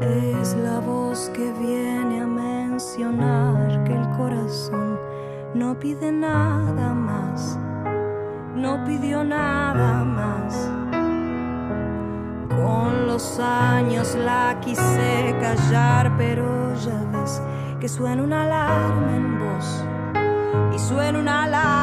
Es 0.00 0.54
la 0.56 0.78
voz 0.80 1.30
que 1.32 1.50
viene 1.54 2.20
a 2.20 2.26
mencionar 2.26 3.82
que 3.84 3.94
el 3.94 4.06
corazón 4.18 4.98
no 5.54 5.78
pide 5.78 6.12
nada 6.12 6.92
más, 6.92 7.58
no 8.54 8.84
pidió 8.84 9.24
nada 9.24 10.04
más. 10.04 10.70
Con 12.50 13.06
los 13.06 13.40
años 13.40 14.14
la 14.16 14.58
quise 14.60 15.34
callar, 15.40 16.12
pero 16.18 16.74
ya 16.74 17.00
ves 17.12 17.40
que 17.80 17.88
suena 17.88 18.22
una 18.22 18.42
alarma 18.42 19.16
en 19.16 19.38
voz 19.38 19.84
y 20.74 20.78
suena 20.78 21.18
una 21.20 21.44
alarma 21.44 21.73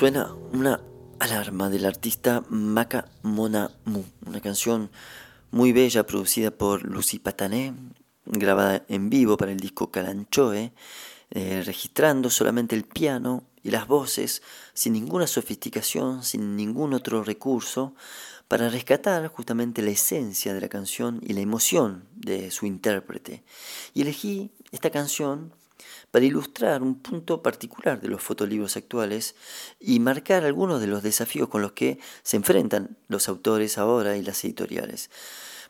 Suena 0.00 0.34
una 0.54 0.80
alarma 1.18 1.68
del 1.68 1.84
artista 1.84 2.42
Maka 2.48 3.10
Monamu, 3.22 4.02
una 4.24 4.40
canción 4.40 4.90
muy 5.50 5.72
bella 5.72 6.06
producida 6.06 6.50
por 6.50 6.84
Lucy 6.84 7.18
Patané, 7.18 7.74
grabada 8.24 8.82
en 8.88 9.10
vivo 9.10 9.36
para 9.36 9.52
el 9.52 9.60
disco 9.60 9.90
Calanchoe, 9.90 10.72
eh, 11.32 11.62
registrando 11.66 12.30
solamente 12.30 12.74
el 12.74 12.84
piano 12.84 13.44
y 13.62 13.72
las 13.72 13.86
voces 13.86 14.40
sin 14.72 14.94
ninguna 14.94 15.26
sofisticación, 15.26 16.24
sin 16.24 16.56
ningún 16.56 16.94
otro 16.94 17.22
recurso, 17.22 17.94
para 18.48 18.70
rescatar 18.70 19.28
justamente 19.28 19.82
la 19.82 19.90
esencia 19.90 20.54
de 20.54 20.62
la 20.62 20.70
canción 20.70 21.20
y 21.22 21.34
la 21.34 21.42
emoción 21.42 22.08
de 22.14 22.50
su 22.50 22.64
intérprete. 22.64 23.44
Y 23.92 24.00
elegí 24.00 24.50
esta 24.72 24.88
canción 24.88 25.52
para 26.10 26.24
ilustrar 26.24 26.82
un 26.82 26.96
punto 26.96 27.42
particular 27.42 28.00
de 28.00 28.08
los 28.08 28.22
fotolibros 28.22 28.76
actuales 28.76 29.34
y 29.78 30.00
marcar 30.00 30.44
algunos 30.44 30.80
de 30.80 30.86
los 30.86 31.02
desafíos 31.02 31.48
con 31.48 31.62
los 31.62 31.72
que 31.72 31.98
se 32.22 32.36
enfrentan 32.36 32.96
los 33.08 33.28
autores 33.28 33.78
ahora 33.78 34.16
y 34.16 34.22
las 34.22 34.44
editoriales. 34.44 35.10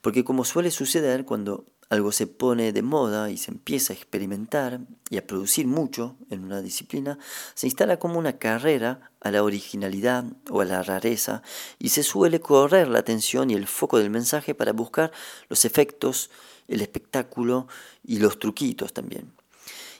Porque 0.01 0.25
como 0.25 0.45
suele 0.45 0.71
suceder 0.71 1.25
cuando 1.25 1.67
algo 1.91 2.13
se 2.13 2.29
pone 2.29 2.73
de 2.73 2.83
moda 2.83 3.31
y 3.31 3.37
se 3.37 3.51
empieza 3.51 3.93
a 3.93 3.97
experimentar 3.97 4.81
y 5.11 5.19
a 5.19 5.27
producir 5.27 5.67
mucho 5.67 6.17
en 6.31 6.45
una 6.45 6.63
disciplina, 6.63 7.19
se 7.55 7.67
instala 7.67 7.99
como 7.99 8.19
una 8.19 8.39
carrera 8.39 9.11
a 9.21 9.33
la 9.33 9.43
originalidad 9.43 10.25
o 10.49 10.61
a 10.61 10.65
la 10.65 10.85
rareza 10.85 11.43
y 11.81 11.89
se 11.89 12.05
suele 12.05 12.41
correr 12.41 12.87
la 12.87 13.01
atención 13.01 13.51
y 13.51 13.55
el 13.55 13.67
foco 13.67 13.99
del 13.99 14.09
mensaje 14.09 14.55
para 14.55 14.73
buscar 14.73 15.11
los 15.49 15.65
efectos, 15.65 16.31
el 16.69 16.81
espectáculo 16.81 17.67
y 18.05 18.21
los 18.21 18.39
truquitos 18.39 18.93
también. 18.93 19.40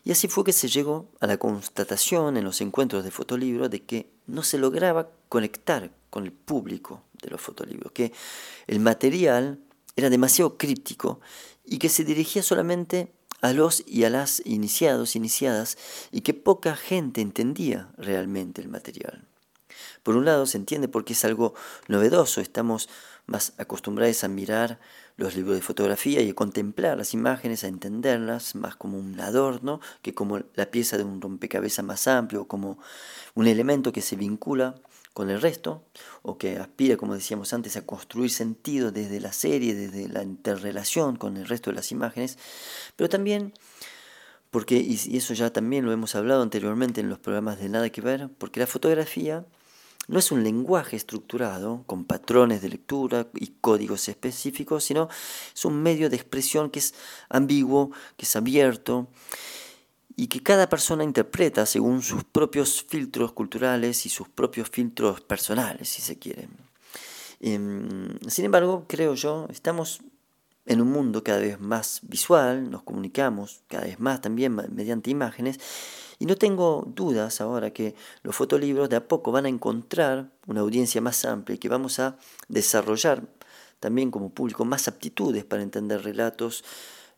Y 0.05 0.13
así 0.13 0.29
fue 0.29 0.45
que 0.45 0.53
se 0.53 0.69
llegó 0.69 1.11
a 1.21 1.27
la 1.27 1.37
constatación 1.37 2.37
en 2.37 2.45
los 2.45 2.61
encuentros 2.61 3.05
de 3.05 3.11
fotolibros 3.11 3.71
de 3.71 3.83
que 3.83 4.11
no 4.27 4.43
se 4.43 4.59
lograba 4.59 5.11
conectar 5.29 5.91
con 6.09 6.25
el 6.25 6.33
público 6.33 7.03
de 7.21 7.31
los 7.31 7.41
fotolibros, 7.41 7.93
que 7.93 8.13
el 8.67 8.81
material 8.81 9.61
era 9.97 10.11
demasiado 10.11 10.57
críptico 10.57 11.21
y 11.65 11.79
que 11.79 11.89
se 11.89 12.05
dirigía 12.05 12.43
solamente 12.43 13.13
a 13.43 13.53
los 13.53 13.83
y 13.87 14.05
a 14.05 14.11
las 14.11 14.43
iniciados, 14.45 15.17
iniciadas, 15.17 15.79
y 16.11 16.21
que 16.23 16.35
poca 16.35 16.77
gente 16.77 17.21
entendía 17.21 17.91
realmente 17.97 18.61
el 18.61 18.69
material. 18.69 19.27
Por 20.03 20.17
un 20.17 20.25
lado 20.25 20.47
se 20.47 20.59
entiende 20.59 20.89
porque 20.89 21.13
es 21.13 21.25
algo 21.25 21.55
novedoso, 21.89 22.41
estamos 22.41 22.89
más 23.27 23.53
acostumbrados 23.59 24.25
a 24.25 24.29
mirar 24.29 24.81
los 25.17 25.37
libros 25.37 25.57
de 25.57 25.63
fotografía 25.63 26.21
y 26.23 26.31
a 26.31 26.35
contemplar 26.35 26.97
las 26.97 27.15
imágenes, 27.15 27.65
a 27.65 27.69
entenderlas 27.69 28.55
más 28.55 28.77
como 28.77 28.99
un 28.99 29.19
adorno 29.21 29.81
que 30.03 30.15
como 30.15 30.41
la 30.55 30.71
pieza 30.71 30.97
de 30.97 31.05
un 31.05 31.21
rompecabezas 31.21 31.85
más 31.85 32.07
amplio, 32.07 32.47
como 32.47 32.79
un 33.35 33.47
elemento 33.47 33.93
que 33.93 34.03
se 34.03 34.17
vincula 34.17 34.75
con 35.13 35.29
el 35.29 35.41
resto, 35.41 35.83
o 36.23 36.39
que 36.39 36.57
aspira, 36.57 36.97
como 36.97 37.15
decíamos 37.15 37.53
antes, 37.53 37.77
a 37.77 37.85
construir 37.85 38.31
sentido 38.31 38.93
desde 38.93 39.21
la 39.21 39.33
serie, 39.33 39.75
desde 39.75 40.09
la 40.09 40.23
interrelación 40.23 41.17
con 41.17 41.37
el 41.37 41.47
resto 41.47 41.71
de 41.71 41.77
las 41.77 41.91
imágenes, 41.91 42.39
pero 42.97 43.09
también 43.09 43.53
porque, 44.51 44.77
y 44.79 45.17
eso 45.17 45.33
ya 45.35 45.53
también 45.53 45.85
lo 45.85 45.93
hemos 45.93 46.15
hablado 46.17 46.43
anteriormente 46.43 47.01
en 47.01 47.09
los 47.09 47.19
programas 47.19 47.61
de 47.61 47.69
Nada 47.69 47.91
que 47.91 48.01
Ver, 48.01 48.29
porque 48.37 48.61
la 48.61 48.67
fotografía 48.67 49.45
no 50.09 50.19
es 50.19 50.33
un 50.33 50.43
lenguaje 50.43 50.97
estructurado 50.97 51.85
con 51.87 52.05
patrones 52.05 52.63
de 52.63 52.69
lectura 52.69 53.29
y 53.35 53.49
códigos 53.61 54.09
específicos, 54.09 54.85
sino 54.85 55.09
es 55.55 55.65
un 55.65 55.83
medio 55.83 56.11
de 56.11 56.17
expresión 56.17 56.71
que 56.71 56.81
es 56.81 56.95
ambiguo, 57.29 57.91
que 58.17 58.27
es 58.27 58.37
abierto 58.37 59.09
y 60.17 60.27
que 60.27 60.43
cada 60.43 60.69
persona 60.69 61.05
interpreta 61.05 61.65
según 61.65 62.03
sus 62.03 62.25
propios 62.25 62.83
filtros 62.83 63.33
culturales 63.33 64.05
y 64.05 64.09
sus 64.09 64.29
propios 64.29 64.69
filtros 64.69 65.21
personales, 65.21 65.89
si 65.89 66.03
se 66.03 66.19
quiere. 66.19 66.49
Em, 67.41 68.19
sin 68.29 68.45
embargo, 68.45 68.85
creo 68.87 69.15
yo, 69.15 69.47
estamos 69.49 70.01
en 70.67 70.81
un 70.81 70.91
mundo 70.91 71.25
cada 71.25 71.41
vez 71.41 71.59
más 71.59 72.01
visual, 72.03 72.71
nos 72.71 72.83
comunicamos 72.83 73.63
cada 73.67 73.85
vez 73.85 73.99
más 73.99 74.21
también 74.21 74.55
mediante 74.55 75.11
imágenes, 75.11 75.59
y 76.21 76.27
no 76.27 76.37
tengo 76.37 76.85
dudas 76.87 77.41
ahora 77.41 77.73
que 77.73 77.95
los 78.23 78.37
fotolibros 78.37 78.91
de 78.91 78.97
a 78.97 79.09
poco 79.09 79.33
van 79.33 79.47
a 79.47 79.49
encontrar 79.49 80.31
una 80.47 80.61
audiencia 80.61 81.01
más 81.01 81.25
amplia 81.25 81.57
y 81.57 81.59
que 81.59 81.71
vamos 81.71 81.99
a 81.99 82.19
desarrollar 82.49 83.23
también 83.81 84.11
como 84.11 84.29
público 84.29 84.67
más 84.67 84.87
aptitudes 84.87 85.45
para 85.45 85.63
entender 85.63 86.05
relatos 86.05 86.63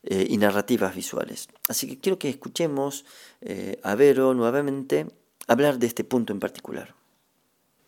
eh, 0.05 0.27
y 0.29 0.39
narrativas 0.39 0.95
visuales. 0.95 1.49
Así 1.69 1.89
que 1.89 1.99
quiero 1.99 2.19
que 2.19 2.29
escuchemos 2.29 3.05
eh, 3.41 3.81
a 3.83 3.97
Vero 3.97 4.35
nuevamente 4.35 5.09
hablar 5.49 5.81
de 5.81 5.89
este 5.89 6.05
punto 6.05 6.33
en 6.33 6.39
particular. 6.39 6.95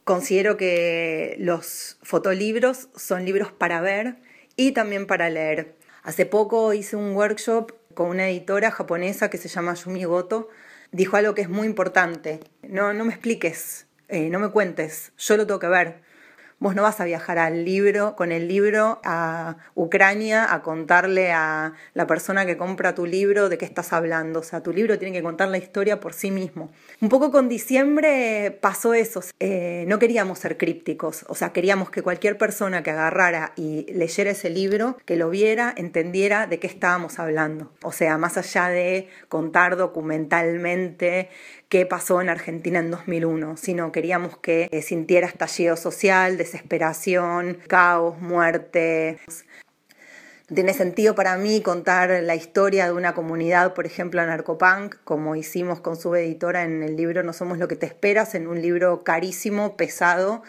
Considero 0.03 0.57
que 0.57 1.37
los 1.39 1.97
fotolibros 2.03 2.89
son 2.97 3.25
libros 3.25 3.53
para 3.53 3.81
ver 3.81 4.17
y 4.57 4.73
también 4.73 5.07
para 5.07 5.31
leer. 5.31 5.77
Hace 6.03 6.27
poco 6.27 6.75
hice 6.75 6.97
un 6.97 7.15
workshop 7.15 7.73
con 7.95 8.09
una 8.09 8.29
editora 8.29 8.73
japonesa 8.73 9.31
que 9.31 9.39
se 9.39 9.49
llama 9.49 9.75
Yumi 9.75 10.05
Goto. 10.05 10.49
Dijo 10.95 11.17
algo 11.17 11.35
que 11.35 11.43
es 11.43 11.49
muy 11.49 11.67
importante. 11.67 12.39
No, 12.63 12.95
no 12.95 13.05
me 13.05 13.13
expliques, 13.13 13.89
eh, 14.07 14.31
no 14.31 14.39
me 14.39 14.51
cuentes, 14.51 15.13
yo 15.19 15.37
lo 15.37 15.45
tengo 15.45 15.59
que 15.59 15.67
ver. 15.67 16.03
Vos 16.59 16.75
no 16.75 16.83
vas 16.83 17.01
a 17.01 17.05
viajar 17.05 17.39
al 17.39 17.65
libro, 17.65 18.17
con 18.17 18.33
el 18.33 18.49
libro 18.49 19.01
a 19.05 19.57
Ucrania 19.75 20.53
a 20.53 20.63
contarle 20.63 21.33
a 21.33 21.75
la 21.95 22.07
persona 22.07 22.47
que 22.47 22.57
compra 22.57 22.95
tu 22.95 23.07
libro 23.07 23.49
de 23.49 23.59
qué 23.59 23.65
estás 23.65 23.93
hablando. 23.93 24.41
O 24.41 24.43
sea, 24.43 24.63
tu 24.63 24.73
libro 24.73 24.99
tiene 24.99 25.13
que 25.13 25.23
contar 25.23 25.49
la 25.49 25.59
historia 25.59 26.01
por 26.01 26.13
sí 26.13 26.31
mismo. 26.31 26.71
Un 27.01 27.09
poco 27.09 27.31
con 27.31 27.49
diciembre 27.49 28.57
pasó 28.61 28.95
eso. 28.95 29.21
Eh, 29.41 29.85
no 29.89 29.99
queríamos 29.99 30.39
ser 30.39 30.57
crípticos. 30.57 31.25
O 31.29 31.35
sea, 31.35 31.53
queríamos 31.53 31.91
que 31.91 32.03
cualquier 32.03 32.39
persona 32.39 32.83
que 32.83 32.91
agarrara 32.91 33.53
y 33.57 33.93
leyera 33.93 34.31
ese 34.31 34.51
libro, 34.51 34.97
que 35.05 35.17
lo 35.17 35.31
viera, 35.31 35.75
entendiera 35.77 36.47
de 36.47 36.59
qué 36.59 36.67
estábamos 36.67 37.19
hablando. 37.19 37.73
O 37.83 37.93
sea, 37.93 38.17
más 38.17 38.39
allá 38.39 38.69
de 38.69 39.09
contar 39.29 39.77
documentalmente 39.77 41.29
qué 41.75 41.87
pasó 41.87 42.21
en 42.21 42.29
Argentina 42.29 42.79
en 42.79 42.93
2001, 42.93 43.57
sino 43.57 43.91
queríamos 43.91 44.39
que 44.39 44.69
eh, 44.71 44.81
sintiera 44.81 45.27
estallido 45.27 45.77
social, 45.77 46.39
desesperación, 46.39 47.59
caos, 47.67 48.21
muerte. 48.21 49.19
tiene 50.47 50.73
sentido 50.73 51.17
para 51.17 51.37
mí 51.37 51.63
contar 51.63 52.11
la 52.23 52.37
historia 52.37 52.87
de 52.87 52.93
una 52.93 53.13
comunidad, 53.13 53.75
por 53.75 53.87
ejemplo, 53.87 54.25
narcopunk, 54.25 54.95
como 55.03 55.35
hicimos 55.35 55.81
con 55.81 55.97
su 55.97 56.15
editora 56.15 56.63
en 56.63 56.85
el 56.85 56.95
libro 56.95 57.25
No 57.25 57.33
somos 57.33 57.59
lo 57.59 57.67
que 57.67 57.75
te 57.75 57.87
esperas, 57.87 58.37
en 58.37 58.47
un 58.47 58.63
libro 58.63 59.03
carísimo, 59.03 59.77
pesado, 59.77 60.45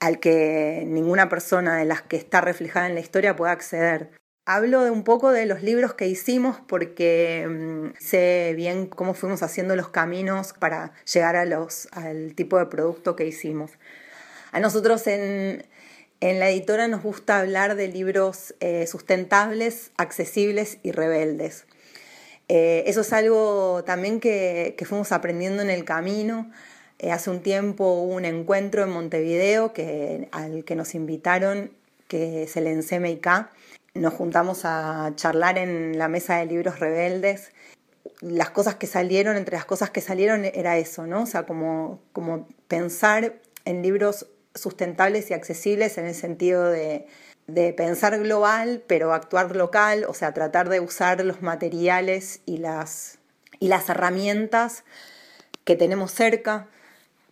al 0.00 0.20
que 0.20 0.84
ninguna 0.86 1.30
persona 1.30 1.78
de 1.78 1.86
las 1.86 2.02
que 2.02 2.18
está 2.18 2.42
reflejada 2.42 2.88
en 2.88 2.94
la 2.94 3.00
historia 3.00 3.36
pueda 3.36 3.52
acceder. 3.52 4.10
Hablo 4.48 4.84
de 4.84 4.92
un 4.92 5.02
poco 5.02 5.32
de 5.32 5.44
los 5.44 5.64
libros 5.64 5.94
que 5.94 6.06
hicimos 6.06 6.58
porque 6.68 7.48
mm, 7.48 7.98
sé 7.98 8.52
bien 8.54 8.86
cómo 8.86 9.12
fuimos 9.12 9.42
haciendo 9.42 9.74
los 9.74 9.88
caminos 9.88 10.52
para 10.52 10.92
llegar 11.12 11.34
a 11.34 11.44
los, 11.44 11.88
al 11.90 12.32
tipo 12.36 12.56
de 12.56 12.66
producto 12.66 13.16
que 13.16 13.26
hicimos. 13.26 13.72
A 14.52 14.60
nosotros 14.60 15.08
en, 15.08 15.66
la 16.20 16.48
editora 16.48 16.86
nos 16.86 17.02
gusta 17.02 17.40
hablar 17.40 17.74
de 17.74 17.88
libros 17.88 18.54
eh, 18.60 18.86
sustentables, 18.86 19.90
accesibles 19.96 20.78
y 20.84 20.92
rebeldes. 20.92 21.64
Eh, 22.48 22.84
eso 22.86 23.00
es 23.00 23.12
algo 23.12 23.82
también 23.84 24.20
que, 24.20 24.76
fuimos 24.86 25.10
aprendiendo 25.10 25.60
en 25.60 25.70
el 25.70 25.84
camino. 25.84 26.48
Eh, 27.00 27.10
hace 27.10 27.30
un 27.30 27.42
tiempo 27.42 27.84
hubo 27.94 28.14
un 28.14 28.24
encuentro 28.24 28.84
en 28.84 28.90
Montevideo 28.90 29.72
que, 29.72 30.28
al 30.30 30.62
que 30.64 30.76
nos 30.76 30.94
invitaron, 30.94 31.72
que 32.06 32.44
es 32.44 32.56
el 32.56 32.68
ENCMIK, 32.68 33.48
nos 33.96 34.14
juntamos 34.14 34.64
a 34.64 35.12
charlar 35.16 35.58
en 35.58 35.98
la 35.98 36.08
mesa 36.08 36.36
de 36.36 36.46
libros 36.46 36.78
rebeldes. 36.78 37.52
Las 38.20 38.50
cosas 38.50 38.76
que 38.76 38.86
salieron, 38.86 39.36
entre 39.36 39.56
las 39.56 39.64
cosas 39.64 39.90
que 39.90 40.00
salieron 40.00 40.44
era 40.44 40.78
eso, 40.78 41.06
¿no? 41.06 41.22
O 41.22 41.26
sea, 41.26 41.44
como, 41.44 42.00
como 42.12 42.46
pensar 42.68 43.34
en 43.64 43.82
libros 43.82 44.26
sustentables 44.54 45.30
y 45.30 45.34
accesibles 45.34 45.98
en 45.98 46.06
el 46.06 46.14
sentido 46.14 46.70
de, 46.70 47.06
de 47.46 47.72
pensar 47.72 48.18
global, 48.18 48.82
pero 48.86 49.12
actuar 49.12 49.54
local, 49.54 50.04
o 50.08 50.14
sea, 50.14 50.32
tratar 50.32 50.68
de 50.68 50.80
usar 50.80 51.24
los 51.24 51.42
materiales 51.42 52.40
y 52.46 52.58
las, 52.58 53.18
y 53.60 53.68
las 53.68 53.88
herramientas 53.88 54.84
que 55.64 55.76
tenemos 55.76 56.12
cerca, 56.12 56.68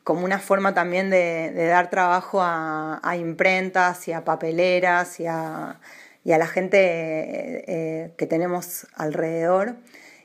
como 0.04 0.24
una 0.24 0.38
forma 0.38 0.74
también 0.74 1.08
de, 1.08 1.52
dar 1.54 1.88
trabajo 1.88 2.42
a, 2.42 3.00
a, 3.02 3.16
imprentas 3.16 4.06
y 4.06 4.12
a 4.12 4.24
papeleras 4.24 5.18
y 5.18 5.26
a, 5.26 5.80
y 6.24 6.32
a 6.32 6.38
la 6.38 6.46
gente 6.46 6.78
eh, 6.80 8.12
que 8.16 8.26
tenemos 8.26 8.86
alrededor. 8.94 9.76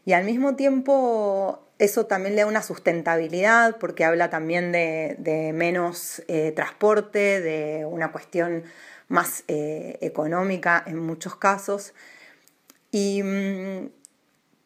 Y 0.06 0.14
al 0.14 0.24
mismo 0.24 0.56
tiempo 0.56 1.62
eso 1.78 2.06
también 2.06 2.36
le 2.36 2.42
da 2.42 2.48
una 2.48 2.62
sustentabilidad 2.62 3.78
porque 3.78 4.06
habla 4.06 4.30
también 4.30 4.72
de, 4.72 5.52
menos 5.54 6.24
eh, 6.28 6.52
transporte, 6.56 7.42
de 7.42 7.86
una 7.86 8.12
cuestión 8.12 8.64
más 9.08 9.44
eh, 9.48 9.98
económica 10.02 10.84
en 10.86 11.00
muchos 11.00 11.36
casos. 11.36 11.94
Y 12.92 13.22
mm, 13.24 13.90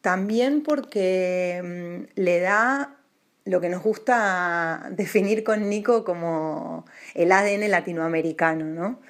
también 0.00 0.62
porque 0.62 1.60
mm, 1.62 2.20
le 2.20 2.40
da 2.40 2.96
lo 3.44 3.60
que 3.60 3.68
nos 3.68 3.82
gusta 3.82 4.88
definir 4.90 5.44
con 5.44 5.68
Nico 5.68 6.04
como 6.04 6.84
el 7.14 7.32
ADN 7.32 7.70
latinoamericano, 7.70 8.64
¿no? 8.66 9.00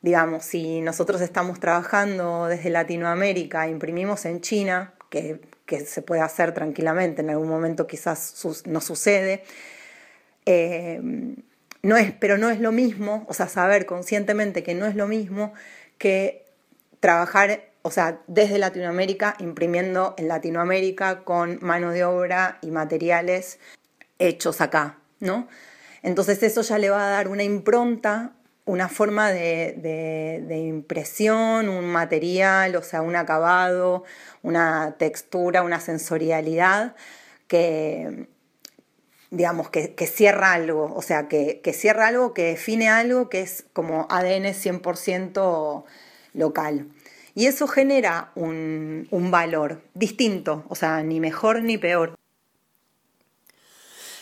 Digamos, 0.00 0.44
si 0.44 0.80
nosotros 0.80 1.20
estamos 1.20 1.58
trabajando 1.58 2.46
desde 2.46 2.70
Latinoamérica, 2.70 3.68
imprimimos 3.68 4.24
en 4.24 4.40
China, 4.40 4.94
que, 5.10 5.40
se 5.86 6.02
puede 6.02 6.20
hacer 6.22 6.54
tranquilamente, 6.54 7.22
en 7.22 7.30
algún 7.30 7.48
momento 7.48 7.86
quizás 7.86 8.34
no 8.66 8.80
sucede, 8.80 9.42
eh, 10.46 11.00
no 11.82 11.96
es, 11.96 12.12
pero 12.12 12.38
no 12.38 12.50
es 12.50 12.60
lo 12.60 12.72
mismo, 12.72 13.24
o 13.28 13.34
sea, 13.34 13.48
saber 13.48 13.86
conscientemente 13.86 14.62
que 14.62 14.74
no 14.74 14.86
es 14.86 14.96
lo 14.96 15.06
mismo 15.06 15.52
que 15.98 16.46
trabajar, 17.00 17.70
o 17.82 17.90
sea, 17.90 18.20
desde 18.26 18.58
Latinoamérica, 18.58 19.36
imprimiendo 19.38 20.14
en 20.16 20.28
Latinoamérica 20.28 21.24
con 21.24 21.58
mano 21.60 21.90
de 21.90 22.04
obra 22.04 22.58
y 22.62 22.70
materiales 22.70 23.58
hechos 24.18 24.60
acá, 24.60 24.98
¿no? 25.20 25.48
Entonces 26.02 26.42
eso 26.42 26.62
ya 26.62 26.78
le 26.78 26.90
va 26.90 27.06
a 27.06 27.10
dar 27.10 27.28
una 27.28 27.42
impronta, 27.42 28.32
una 28.68 28.88
forma 28.88 29.30
de, 29.30 29.74
de 30.46 30.58
impresión, 30.58 31.68
un 31.68 31.86
material, 31.86 32.76
o 32.76 32.82
sea, 32.82 33.02
un 33.02 33.16
acabado, 33.16 34.04
una 34.42 34.96
textura, 34.98 35.62
una 35.62 35.80
sensorialidad 35.80 36.94
que, 37.48 38.28
digamos, 39.30 39.70
que, 39.70 39.94
cierra 40.06 40.52
algo, 40.52 40.92
o 40.94 41.02
sea, 41.02 41.28
que, 41.28 41.60
cierra 41.72 42.08
algo, 42.08 42.34
que 42.34 42.44
define 42.44 42.88
algo 42.88 43.28
que 43.28 43.40
es 43.40 43.64
como 43.72 44.06
ADN 44.10 44.54
100% 44.54 45.84
local. 46.34 46.88
Y 47.34 47.46
eso 47.46 47.68
genera 47.68 48.32
un, 48.34 49.06
un 49.10 49.30
valor 49.30 49.82
distinto, 49.94 50.64
o 50.68 50.74
sea, 50.74 51.02
ni 51.02 51.20
mejor 51.20 51.62
ni 51.62 51.78
peor. 51.78 52.17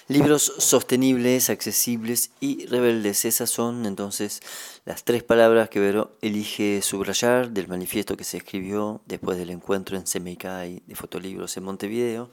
Libros 0.09 0.53
sostenibles, 0.59 1.51
accesibles 1.51 2.31
y 2.39 2.67
rebeldes. 2.67 3.25
Esas 3.25 3.51
son 3.51 3.87
entonces 3.87 4.41
las 4.85 5.03
tres 5.03 5.25
palabras 5.25 5.69
que 5.69 5.81
Vero 5.81 6.17
elige 6.23 6.81
subrayar 6.83 7.51
del 7.51 7.67
manifiesto 7.67 8.17
que 8.17 8.23
se 8.23 8.37
escribió 8.37 9.01
después 9.07 9.37
del 9.37 9.51
encuentro 9.51 9.97
en 9.97 10.07
Semicay 10.07 10.81
de 10.87 10.95
fotolibros 10.95 11.57
en 11.57 11.65
Montevideo. 11.65 12.31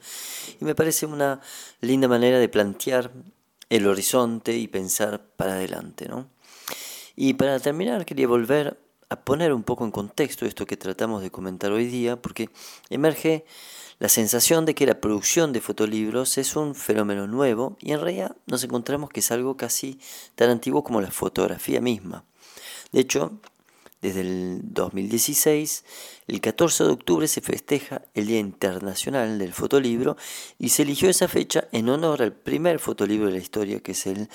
Y 0.60 0.64
me 0.64 0.76
parece 0.76 1.06
una 1.06 1.40
linda 1.80 2.06
manera 2.06 2.38
de 2.38 2.48
plantear 2.48 3.10
el 3.70 3.88
horizonte 3.88 4.56
y 4.56 4.68
pensar 4.68 5.26
para 5.36 5.54
adelante. 5.54 6.06
¿no? 6.06 6.30
Y 7.16 7.34
para 7.34 7.58
terminar 7.58 8.04
quería 8.04 8.28
volver 8.28 8.78
a 9.14 9.24
poner 9.24 9.52
un 9.52 9.62
poco 9.62 9.84
en 9.84 9.90
contexto 9.90 10.44
esto 10.44 10.66
que 10.66 10.76
tratamos 10.76 11.22
de 11.22 11.30
comentar 11.30 11.72
hoy 11.72 11.86
día, 11.86 12.20
porque 12.20 12.50
emerge 12.90 13.44
la 13.98 14.08
sensación 14.08 14.66
de 14.66 14.74
que 14.74 14.86
la 14.86 15.00
producción 15.00 15.52
de 15.52 15.60
fotolibros 15.60 16.36
es 16.36 16.56
un 16.56 16.74
fenómeno 16.74 17.26
nuevo 17.26 17.76
y 17.80 17.92
en 17.92 18.00
realidad 18.00 18.36
nos 18.46 18.64
encontramos 18.64 19.10
que 19.10 19.20
es 19.20 19.30
algo 19.30 19.56
casi 19.56 19.98
tan 20.34 20.50
antiguo 20.50 20.82
como 20.82 21.00
la 21.00 21.10
fotografía 21.10 21.80
misma. 21.80 22.24
De 22.92 23.00
hecho, 23.00 23.38
desde 24.02 24.20
el 24.20 24.60
2016, 24.64 25.84
el 26.26 26.40
14 26.40 26.84
de 26.84 26.90
octubre 26.90 27.26
se 27.26 27.40
festeja 27.40 28.02
el 28.12 28.26
Día 28.26 28.38
Internacional 28.38 29.38
del 29.38 29.54
Fotolibro 29.54 30.16
y 30.58 30.68
se 30.70 30.82
eligió 30.82 31.08
esa 31.08 31.28
fecha 31.28 31.68
en 31.72 31.88
honor 31.88 32.20
al 32.20 32.34
primer 32.34 32.80
fotolibro 32.80 33.28
de 33.28 33.32
la 33.32 33.38
historia, 33.38 33.80
que 33.80 33.92
es 33.92 34.06
el 34.06 34.28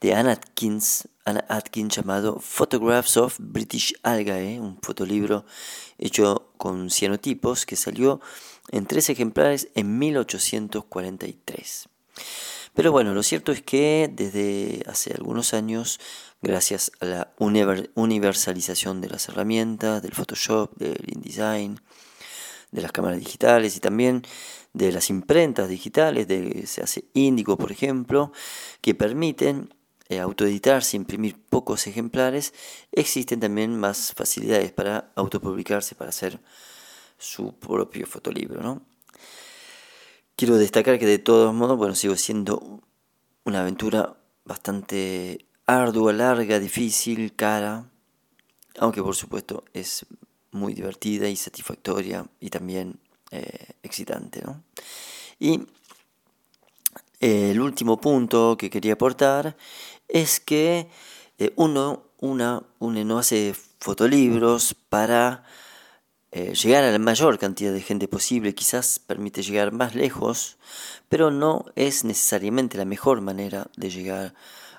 de 0.00 0.14
Anna 0.14 0.32
Atkins, 0.32 1.08
Anna 1.24 1.44
Atkins 1.48 1.94
llamado 1.94 2.40
Photographs 2.40 3.16
of 3.16 3.36
British 3.38 3.94
Algae, 4.02 4.58
un 4.58 4.78
fotolibro 4.80 5.44
hecho 5.98 6.50
con 6.56 6.90
cianotipos 6.90 7.66
que 7.66 7.76
salió 7.76 8.20
en 8.70 8.86
tres 8.86 9.10
ejemplares 9.10 9.68
en 9.74 9.98
1843. 9.98 11.88
Pero 12.74 12.92
bueno, 12.92 13.14
lo 13.14 13.22
cierto 13.22 13.52
es 13.52 13.62
que 13.62 14.10
desde 14.10 14.82
hace 14.86 15.12
algunos 15.12 15.54
años, 15.54 16.00
gracias 16.40 16.92
a 17.00 17.04
la 17.04 17.34
universalización 17.38 19.00
de 19.00 19.10
las 19.10 19.28
herramientas, 19.28 20.02
del 20.02 20.12
Photoshop, 20.12 20.76
del 20.76 21.04
InDesign, 21.06 21.80
de 22.70 22.82
las 22.82 22.92
cámaras 22.92 23.18
digitales 23.18 23.76
y 23.76 23.80
también 23.80 24.22
de 24.72 24.92
las 24.92 25.10
imprentas 25.10 25.68
digitales, 25.68 26.28
de, 26.28 26.64
se 26.66 26.80
hace 26.82 27.04
Índigo, 27.12 27.58
por 27.58 27.72
ejemplo, 27.72 28.32
que 28.80 28.94
permiten 28.94 29.74
eh, 30.10 30.18
autoeditarse, 30.18 30.96
imprimir 30.96 31.40
pocos 31.40 31.86
ejemplares, 31.86 32.52
existen 32.90 33.38
también 33.38 33.78
más 33.78 34.12
facilidades 34.12 34.72
para 34.72 35.12
autopublicarse, 35.14 35.94
para 35.94 36.10
hacer 36.10 36.40
su 37.16 37.54
propio 37.54 38.08
fotolibro. 38.08 38.60
¿no? 38.60 38.82
Quiero 40.34 40.56
destacar 40.56 40.98
que 40.98 41.06
de 41.06 41.20
todos 41.20 41.54
modos, 41.54 41.78
bueno, 41.78 41.94
sigo 41.94 42.16
siendo 42.16 42.80
una 43.44 43.60
aventura 43.60 44.16
bastante 44.44 45.46
ardua, 45.66 46.12
larga, 46.12 46.58
difícil, 46.58 47.36
cara, 47.36 47.88
aunque 48.80 49.04
por 49.04 49.14
supuesto 49.14 49.62
es 49.72 50.06
muy 50.50 50.74
divertida 50.74 51.28
y 51.28 51.36
satisfactoria 51.36 52.26
y 52.40 52.50
también 52.50 52.98
eh, 53.30 53.74
excitante. 53.84 54.42
¿no? 54.42 54.64
Y 55.38 55.60
eh, 57.22 57.50
el 57.50 57.60
último 57.60 58.00
punto 58.00 58.56
que 58.56 58.70
quería 58.70 58.94
aportar 58.94 59.54
es 60.12 60.40
que 60.40 60.88
eh, 61.38 61.52
uno, 61.56 62.04
una, 62.18 62.62
uno 62.78 63.04
no 63.04 63.18
hace 63.18 63.54
fotolibros 63.78 64.74
para 64.88 65.44
eh, 66.32 66.54
llegar 66.54 66.84
a 66.84 66.92
la 66.92 66.98
mayor 66.98 67.38
cantidad 67.38 67.72
de 67.72 67.80
gente 67.80 68.06
posible, 68.06 68.54
quizás 68.54 69.00
permite 69.00 69.42
llegar 69.42 69.72
más 69.72 69.94
lejos, 69.94 70.58
pero 71.08 71.30
no 71.30 71.64
es 71.74 72.04
necesariamente 72.04 72.78
la 72.78 72.84
mejor 72.84 73.20
manera 73.20 73.66
de 73.76 73.90
llegar 73.90 74.34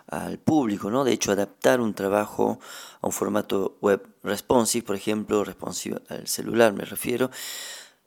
al 0.07 0.39
público, 0.39 0.89
¿no? 0.89 1.03
De 1.03 1.13
hecho, 1.13 1.31
adaptar 1.31 1.81
un 1.81 1.93
trabajo 1.93 2.59
a 3.01 3.07
un 3.07 3.13
formato 3.13 3.77
web 3.81 4.05
responsive, 4.23 4.85
por 4.85 4.95
ejemplo, 4.95 5.43
responsive 5.43 6.01
al 6.09 6.27
celular 6.27 6.73
me 6.73 6.85
refiero, 6.85 7.31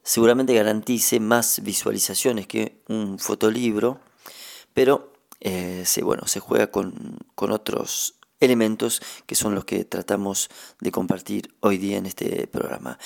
seguramente 0.03 0.55
garantice 0.55 1.19
más 1.19 1.61
visualizaciones 1.63 2.47
que 2.47 2.83
un 2.89 3.19
fotolibro, 3.19 4.01
pero 4.75 5.14
eh, 5.41 5.83
se, 5.87 6.03
bueno, 6.03 6.27
se 6.27 6.41
juega 6.41 6.71
con, 6.71 7.19
con 7.35 7.53
otros 7.53 8.15
elementos 8.45 9.01
que 9.27 9.35
son 9.35 9.55
los 9.55 9.65
que 9.65 9.85
tratamos 9.85 10.51
de 10.81 10.91
compartir 10.91 11.55
hoy 11.61 11.79
día 11.79 11.97
en 11.97 12.07
este 12.07 12.47
programa. 12.47 12.99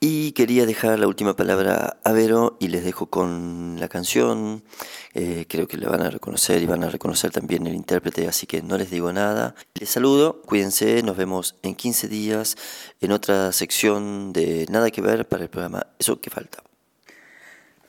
Y 0.00 0.32
quería 0.32 0.66
dejar 0.66 0.98
la 0.98 1.06
última 1.06 1.34
palabra 1.34 1.98
a 2.04 2.12
Vero 2.12 2.56
y 2.60 2.68
les 2.68 2.84
dejo 2.84 3.06
con 3.06 3.76
la 3.78 3.88
canción. 3.88 4.64
Eh, 5.14 5.46
creo 5.48 5.66
que 5.66 5.76
la 5.76 5.88
van 5.88 6.02
a 6.02 6.10
reconocer 6.10 6.62
y 6.62 6.66
van 6.66 6.84
a 6.84 6.90
reconocer 6.90 7.30
también 7.30 7.66
el 7.66 7.74
intérprete, 7.74 8.28
así 8.28 8.46
que 8.46 8.62
no 8.62 8.78
les 8.78 8.90
digo 8.90 9.12
nada. 9.12 9.54
Les 9.74 9.88
saludo, 9.88 10.42
cuídense, 10.42 11.02
nos 11.02 11.16
vemos 11.16 11.56
en 11.62 11.74
15 11.74 12.08
días 12.08 12.56
en 13.00 13.12
otra 13.12 13.52
sección 13.52 14.32
de 14.32 14.66
Nada 14.70 14.90
que 14.90 15.00
ver 15.00 15.28
para 15.28 15.44
el 15.44 15.50
programa 15.50 15.86
Eso 15.98 16.20
que 16.20 16.30
falta. 16.30 16.62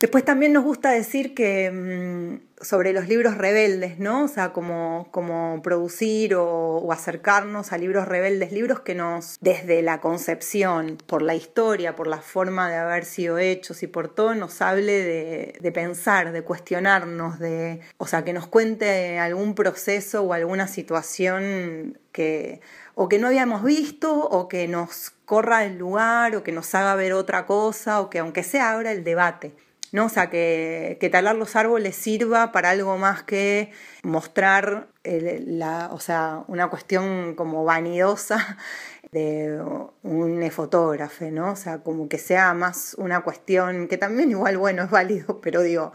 Después 0.04 0.26
también 0.26 0.52
nos 0.52 0.66
gusta 0.66 0.90
decir 0.90 1.34
que 1.34 1.72
mm, 1.72 2.62
sobre 2.62 2.92
los 2.92 3.08
libros 3.08 3.38
rebeldes, 3.38 4.00
¿no? 4.00 4.26
O 4.26 4.28
sea, 4.28 4.52
como, 4.52 5.08
como 5.12 5.62
producir 5.62 6.36
o, 6.36 6.92
acercarnos 6.92 7.72
a 7.72 7.78
libros 7.78 8.06
rebeldes, 8.06 8.52
libros 8.52 8.82
que 8.82 8.96
nos, 8.96 9.38
desde 9.40 9.82
la 9.82 10.02
concepción, 10.02 10.98
por 11.08 11.22
la 11.22 11.36
historia, 11.36 11.96
por 11.96 12.08
la 12.08 12.18
forma 12.18 12.70
de 12.70 12.76
haber 12.76 13.06
sido 13.06 13.38
hechos 13.38 13.82
y 13.82 13.88
por 13.88 14.14
todo, 14.14 14.36
nos 14.36 14.62
hable 14.62 14.92
de, 14.92 15.58
de 15.62 15.72
pensar, 15.72 16.34
de 16.34 16.42
cuestionarnos, 16.42 17.40
de, 17.40 17.80
o 17.98 18.06
sea, 18.06 18.26
que 18.26 18.34
nos 18.34 18.46
cuente 18.48 19.20
algún 19.20 19.56
proceso 19.56 20.24
o 20.24 20.34
alguna 20.34 20.68
situación 20.68 21.98
que 22.12 22.60
o 22.96 23.08
que 23.08 23.20
no 23.20 23.28
habíamos 23.28 23.64
visto 23.64 24.14
o 24.14 24.50
que 24.50 24.68
nos 24.68 25.14
corra 25.24 25.64
el 25.64 25.78
lugar 25.78 26.36
o 26.36 26.44
que 26.44 26.52
nos 26.52 26.76
haga 26.76 26.94
ver 26.96 27.14
otra 27.14 27.46
cosa 27.46 28.02
o 28.02 28.10
que 28.10 28.20
aunque 28.20 28.44
sea 28.44 28.74
abra 28.74 28.92
el 28.92 29.06
debate. 29.06 29.54
¿No? 29.94 30.08
O 30.08 30.10
sea, 30.10 30.30
que, 30.30 31.10
talar 31.12 31.36
los 31.36 31.56
árboles 31.56 31.96
sirva 31.96 32.52
para 32.52 32.72
algo 32.72 32.98
más 32.98 33.24
que 33.24 33.72
mostrar 34.02 34.88
la, 35.04 35.90
o 35.94 36.00
sea, 36.00 36.44
una 36.48 36.70
cuestión 36.70 37.36
como 37.36 37.64
vanidosa 37.64 38.58
de 39.12 39.62
un 40.02 40.52
fotógrafo, 40.52 41.26
¿no? 41.32 41.52
O 41.52 41.56
sea, 41.56 41.78
como 41.84 42.10
que 42.10 42.18
sea 42.18 42.54
más 42.56 42.96
una 42.98 43.22
cuestión, 43.22 43.88
que 43.88 43.98
también 43.98 44.32
igual, 44.32 44.58
bueno, 44.58 44.84
es 44.84 44.90
válido, 44.90 45.40
pero 45.42 45.62
digo, 45.62 45.94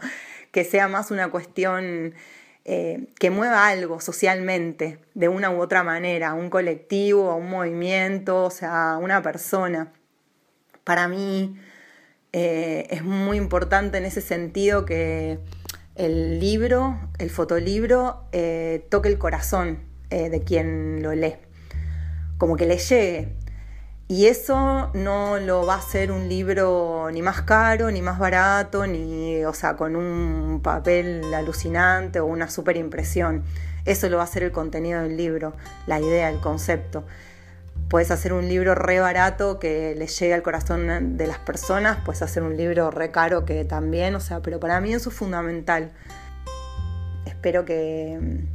que 0.51 0.63
sea 0.63 0.87
más 0.87 1.11
una 1.11 1.29
cuestión 1.29 2.13
eh, 2.63 3.07
que 3.19 3.31
mueva 3.31 3.67
algo 3.67 3.99
socialmente, 3.99 4.99
de 5.13 5.27
una 5.27 5.49
u 5.51 5.59
otra 5.61 5.83
manera, 5.83 6.33
un 6.33 6.49
colectivo, 6.49 7.35
un 7.35 7.49
movimiento, 7.49 8.45
o 8.45 8.49
sea, 8.49 8.97
una 9.01 9.21
persona. 9.21 9.91
Para 10.85 11.09
mí, 11.09 11.59
eh, 12.31 12.87
es 12.91 13.03
muy 13.03 13.37
importante 13.37 13.97
en 13.97 14.05
ese 14.05 14.21
sentido 14.21 14.85
que 14.85 15.39
el 15.95 16.39
libro, 16.39 16.99
el 17.17 17.29
fotolibro, 17.29 18.23
eh, 18.31 18.85
toque 18.89 19.09
el 19.09 19.17
corazón 19.17 19.79
eh, 20.11 20.29
de 20.29 20.41
quien 20.41 21.01
lo 21.01 21.13
lee, 21.13 21.35
como 22.37 22.55
que 22.55 22.65
le 22.65 22.77
llegue. 22.77 23.35
Y 24.07 24.25
eso 24.25 24.89
no 24.95 25.37
lo 25.39 25.65
va 25.67 25.75
a 25.75 25.77
hacer 25.77 26.11
un 26.11 26.29
libro 26.29 27.09
ni 27.11 27.21
más 27.21 27.43
caro, 27.43 27.91
ni 27.91 28.01
más 28.01 28.17
barato, 28.17 28.87
ni, 28.87 29.43
o 29.45 29.53
sea, 29.53 29.75
con 29.75 29.95
un 29.95 30.61
papel 30.63 31.31
alucinante 31.33 32.19
o 32.19 32.25
una 32.25 32.49
super 32.49 32.75
impresión. 32.77 33.43
Eso 33.85 34.09
lo 34.09 34.17
va 34.17 34.23
a 34.23 34.25
hacer 34.25 34.43
el 34.43 34.51
contenido 34.51 35.01
del 35.01 35.15
libro, 35.15 35.53
la 35.85 35.99
idea, 35.99 36.29
el 36.29 36.39
concepto. 36.39 37.05
Puedes 37.89 38.11
hacer 38.11 38.33
un 38.33 38.47
libro 38.47 38.75
re 38.75 38.99
barato 38.99 39.57
que 39.57 39.95
le 39.97 40.05
llegue 40.05 40.35
al 40.35 40.43
corazón 40.43 41.17
de 41.17 41.25
las 41.25 41.39
personas, 41.39 41.97
puedes 42.05 42.21
hacer 42.21 42.43
un 42.43 42.55
libro 42.55 42.91
re 42.91 43.09
caro 43.09 43.45
que 43.45 43.65
también, 43.65 44.13
o 44.13 44.19
sea, 44.19 44.41
pero 44.41 44.59
para 44.59 44.79
mí 44.79 44.93
eso 44.93 45.09
es 45.09 45.15
fundamental. 45.15 45.91
Espero 47.25 47.65
que, 47.65 48.45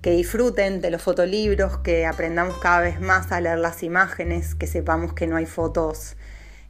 que 0.00 0.12
disfruten 0.12 0.80
de 0.80 0.90
los 0.90 1.02
fotolibros, 1.02 1.78
que 1.78 2.06
aprendamos 2.06 2.56
cada 2.56 2.80
vez 2.80 3.02
más 3.02 3.30
a 3.32 3.40
leer 3.42 3.58
las 3.58 3.82
imágenes, 3.82 4.54
que 4.54 4.66
sepamos 4.66 5.12
que 5.12 5.26
no 5.26 5.36
hay 5.36 5.46
fotos 5.46 6.16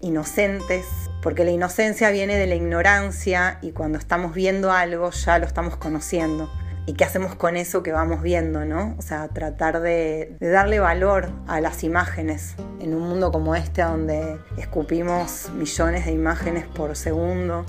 inocentes, 0.01 0.85
porque 1.23 1.45
la 1.45 1.53
inocencia 1.53 2.11
viene 2.11 2.39
de 2.39 2.49
la 2.49 2.57
ignorancia 2.57 3.59
y 3.63 3.71
cuando 3.71 3.99
estamos 3.99 4.35
viendo 4.35 4.73
algo 4.73 5.11
ya 5.13 5.39
lo 5.39 5.47
estamos 5.47 5.77
conociendo. 5.77 6.51
¿Y 6.85 6.95
qué 6.95 7.05
hacemos 7.05 7.37
con 7.37 7.57
eso 7.57 7.85
que 7.85 7.93
vamos 7.93 8.23
viendo, 8.23 8.65
no? 8.65 8.97
O 8.99 9.03
sea, 9.03 9.29
tratar 9.29 9.81
de, 9.81 10.37
darle 10.41 10.81
valor 10.81 11.31
a 11.47 11.61
las 11.61 11.85
imágenes 11.85 12.57
en 12.81 12.95
un 12.95 13.09
mundo 13.09 13.31
como 13.31 13.55
este 13.55 13.83
donde 13.83 14.39
escupimos 14.57 15.51
millones 15.51 16.07
de 16.07 16.13
imágenes 16.13 16.67
por 16.67 16.97
segundo, 16.97 17.65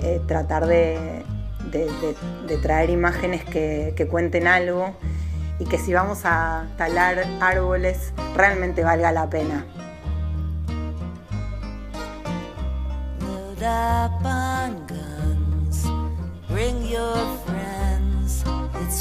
eh, 0.00 0.22
tratar 0.26 0.66
de, 0.66 1.24
traer 2.62 2.88
imágenes 2.88 3.44
que, 3.44 4.08
cuenten 4.10 4.46
algo 4.46 4.96
y 5.58 5.66
que 5.66 5.76
si 5.76 5.92
vamos 5.92 6.20
a 6.24 6.68
talar 6.78 7.24
árboles 7.40 8.14
realmente 8.34 8.82
valga 8.82 9.12
la 9.12 9.28
pena. 9.28 9.66
Friends. 16.48 17.67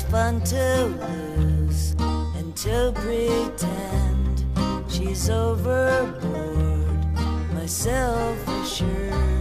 Fun 0.09 0.39
to 0.41 0.85
lose 0.85 1.91
and 2.37 2.55
to 2.55 2.93
pretend 2.95 4.45
she's 4.89 5.29
overboard. 5.29 7.13
Myself 7.53 8.47
assured, 8.47 9.36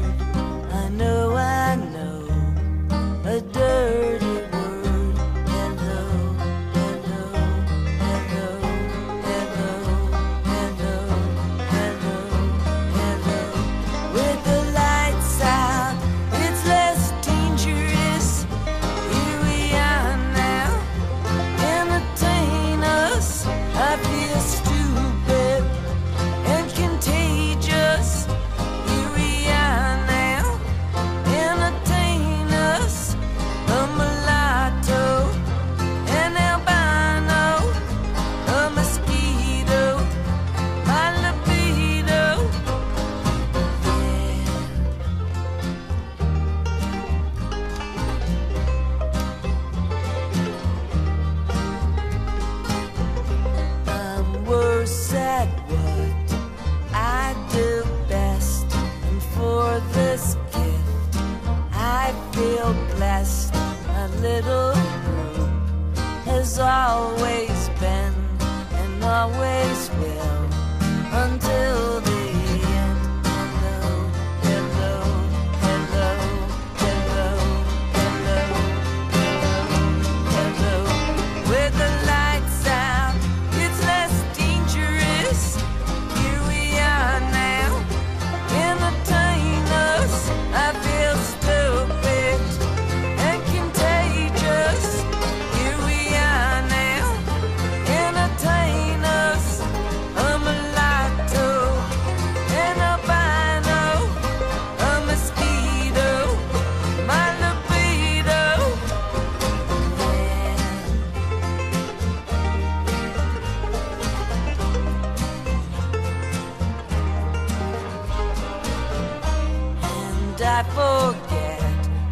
I 120.58 120.62
forget 120.62 121.60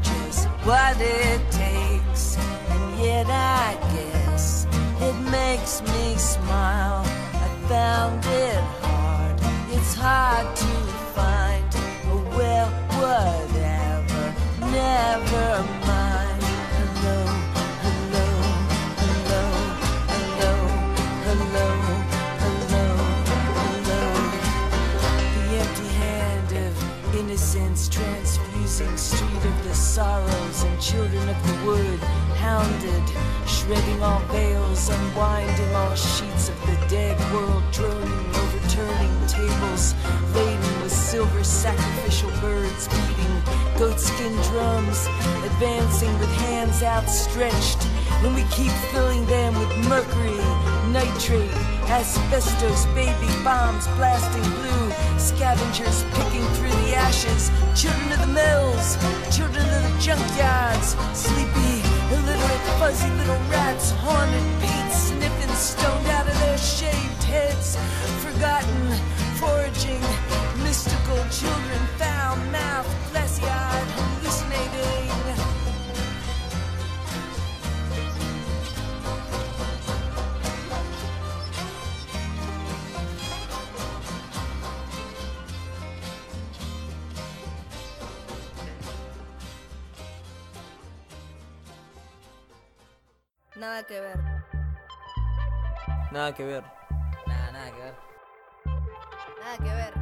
just 0.02 0.48
what 0.66 1.00
it 1.00 1.40
takes. 1.50 2.36
And 2.36 2.98
yet 3.02 3.26
I 3.26 3.72
guess 3.94 4.66
it 5.00 5.16
makes 5.30 5.80
me 5.80 6.03
shredding 33.64 34.02
all 34.02 34.20
veils 34.28 34.90
unwinding 34.90 35.74
all 35.74 35.94
sheets 35.94 36.50
of 36.50 36.60
the 36.66 36.86
dead 36.86 37.18
world 37.32 37.62
droning 37.72 38.26
overturning 38.36 39.26
tables 39.26 39.94
laden 40.34 40.82
with 40.82 40.92
silver 40.92 41.42
sacrificial 41.42 42.30
birds 42.42 42.88
beating 42.88 43.42
goatskin 43.78 44.34
drums 44.50 45.06
advancing 45.48 46.12
with 46.18 46.30
hands 46.44 46.82
outstretched. 46.82 47.82
When 48.22 48.34
we 48.34 48.42
keep 48.50 48.72
filling 48.92 49.24
them 49.26 49.58
with 49.58 49.88
mercury 49.88 50.44
nitrate 50.92 51.50
asbestos 51.88 52.84
baby 52.92 53.32
bombs 53.42 53.86
blasting 53.96 54.44
blue 54.60 55.18
scavengers 55.18 56.04
picking 56.12 56.44
through 56.56 56.76
the 56.84 56.94
ashes 56.96 57.50
children 57.74 58.12
of 58.12 58.20
the 58.20 58.32
mills 58.32 58.96
children 59.34 59.64
of 59.64 59.82
the 59.82 59.94
junkyards 60.04 60.92
sleepy 61.16 61.93
fuzzy 62.78 63.10
little 63.10 63.42
rats 63.50 63.90
haunted 63.90 64.60
paint 64.60 64.92
sniffing 64.92 65.54
stoned 65.54 66.06
out 66.08 66.26
of 66.26 66.38
their 66.40 66.58
shaved 66.58 67.22
heads. 67.24 67.76
Forgotten 68.24 68.82
foraging 69.40 70.02
mystical 70.62 71.20
children 71.30 71.80
foul 71.98 72.36
mouthed 72.50 73.03
Nada 93.64 93.82
que 93.82 93.98
ver. 93.98 94.18
Nada 96.12 96.34
que 96.34 96.44
ver. 96.44 96.64
Nada, 97.26 97.50
nada 97.50 97.70
que 97.72 97.80
ver. 97.80 97.94
Nada 99.40 99.56
que 99.56 99.74
ver. 99.74 99.94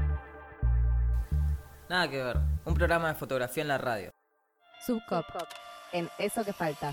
Nada 1.88 2.08
que 2.10 2.24
ver. 2.24 2.38
Un 2.64 2.74
programa 2.74 3.06
de 3.06 3.14
fotografía 3.14 3.62
en 3.62 3.68
la 3.68 3.78
radio. 3.78 4.10
Subcop. 4.84 5.24
En 5.92 6.10
eso 6.18 6.44
que 6.44 6.52
falta. 6.52 6.92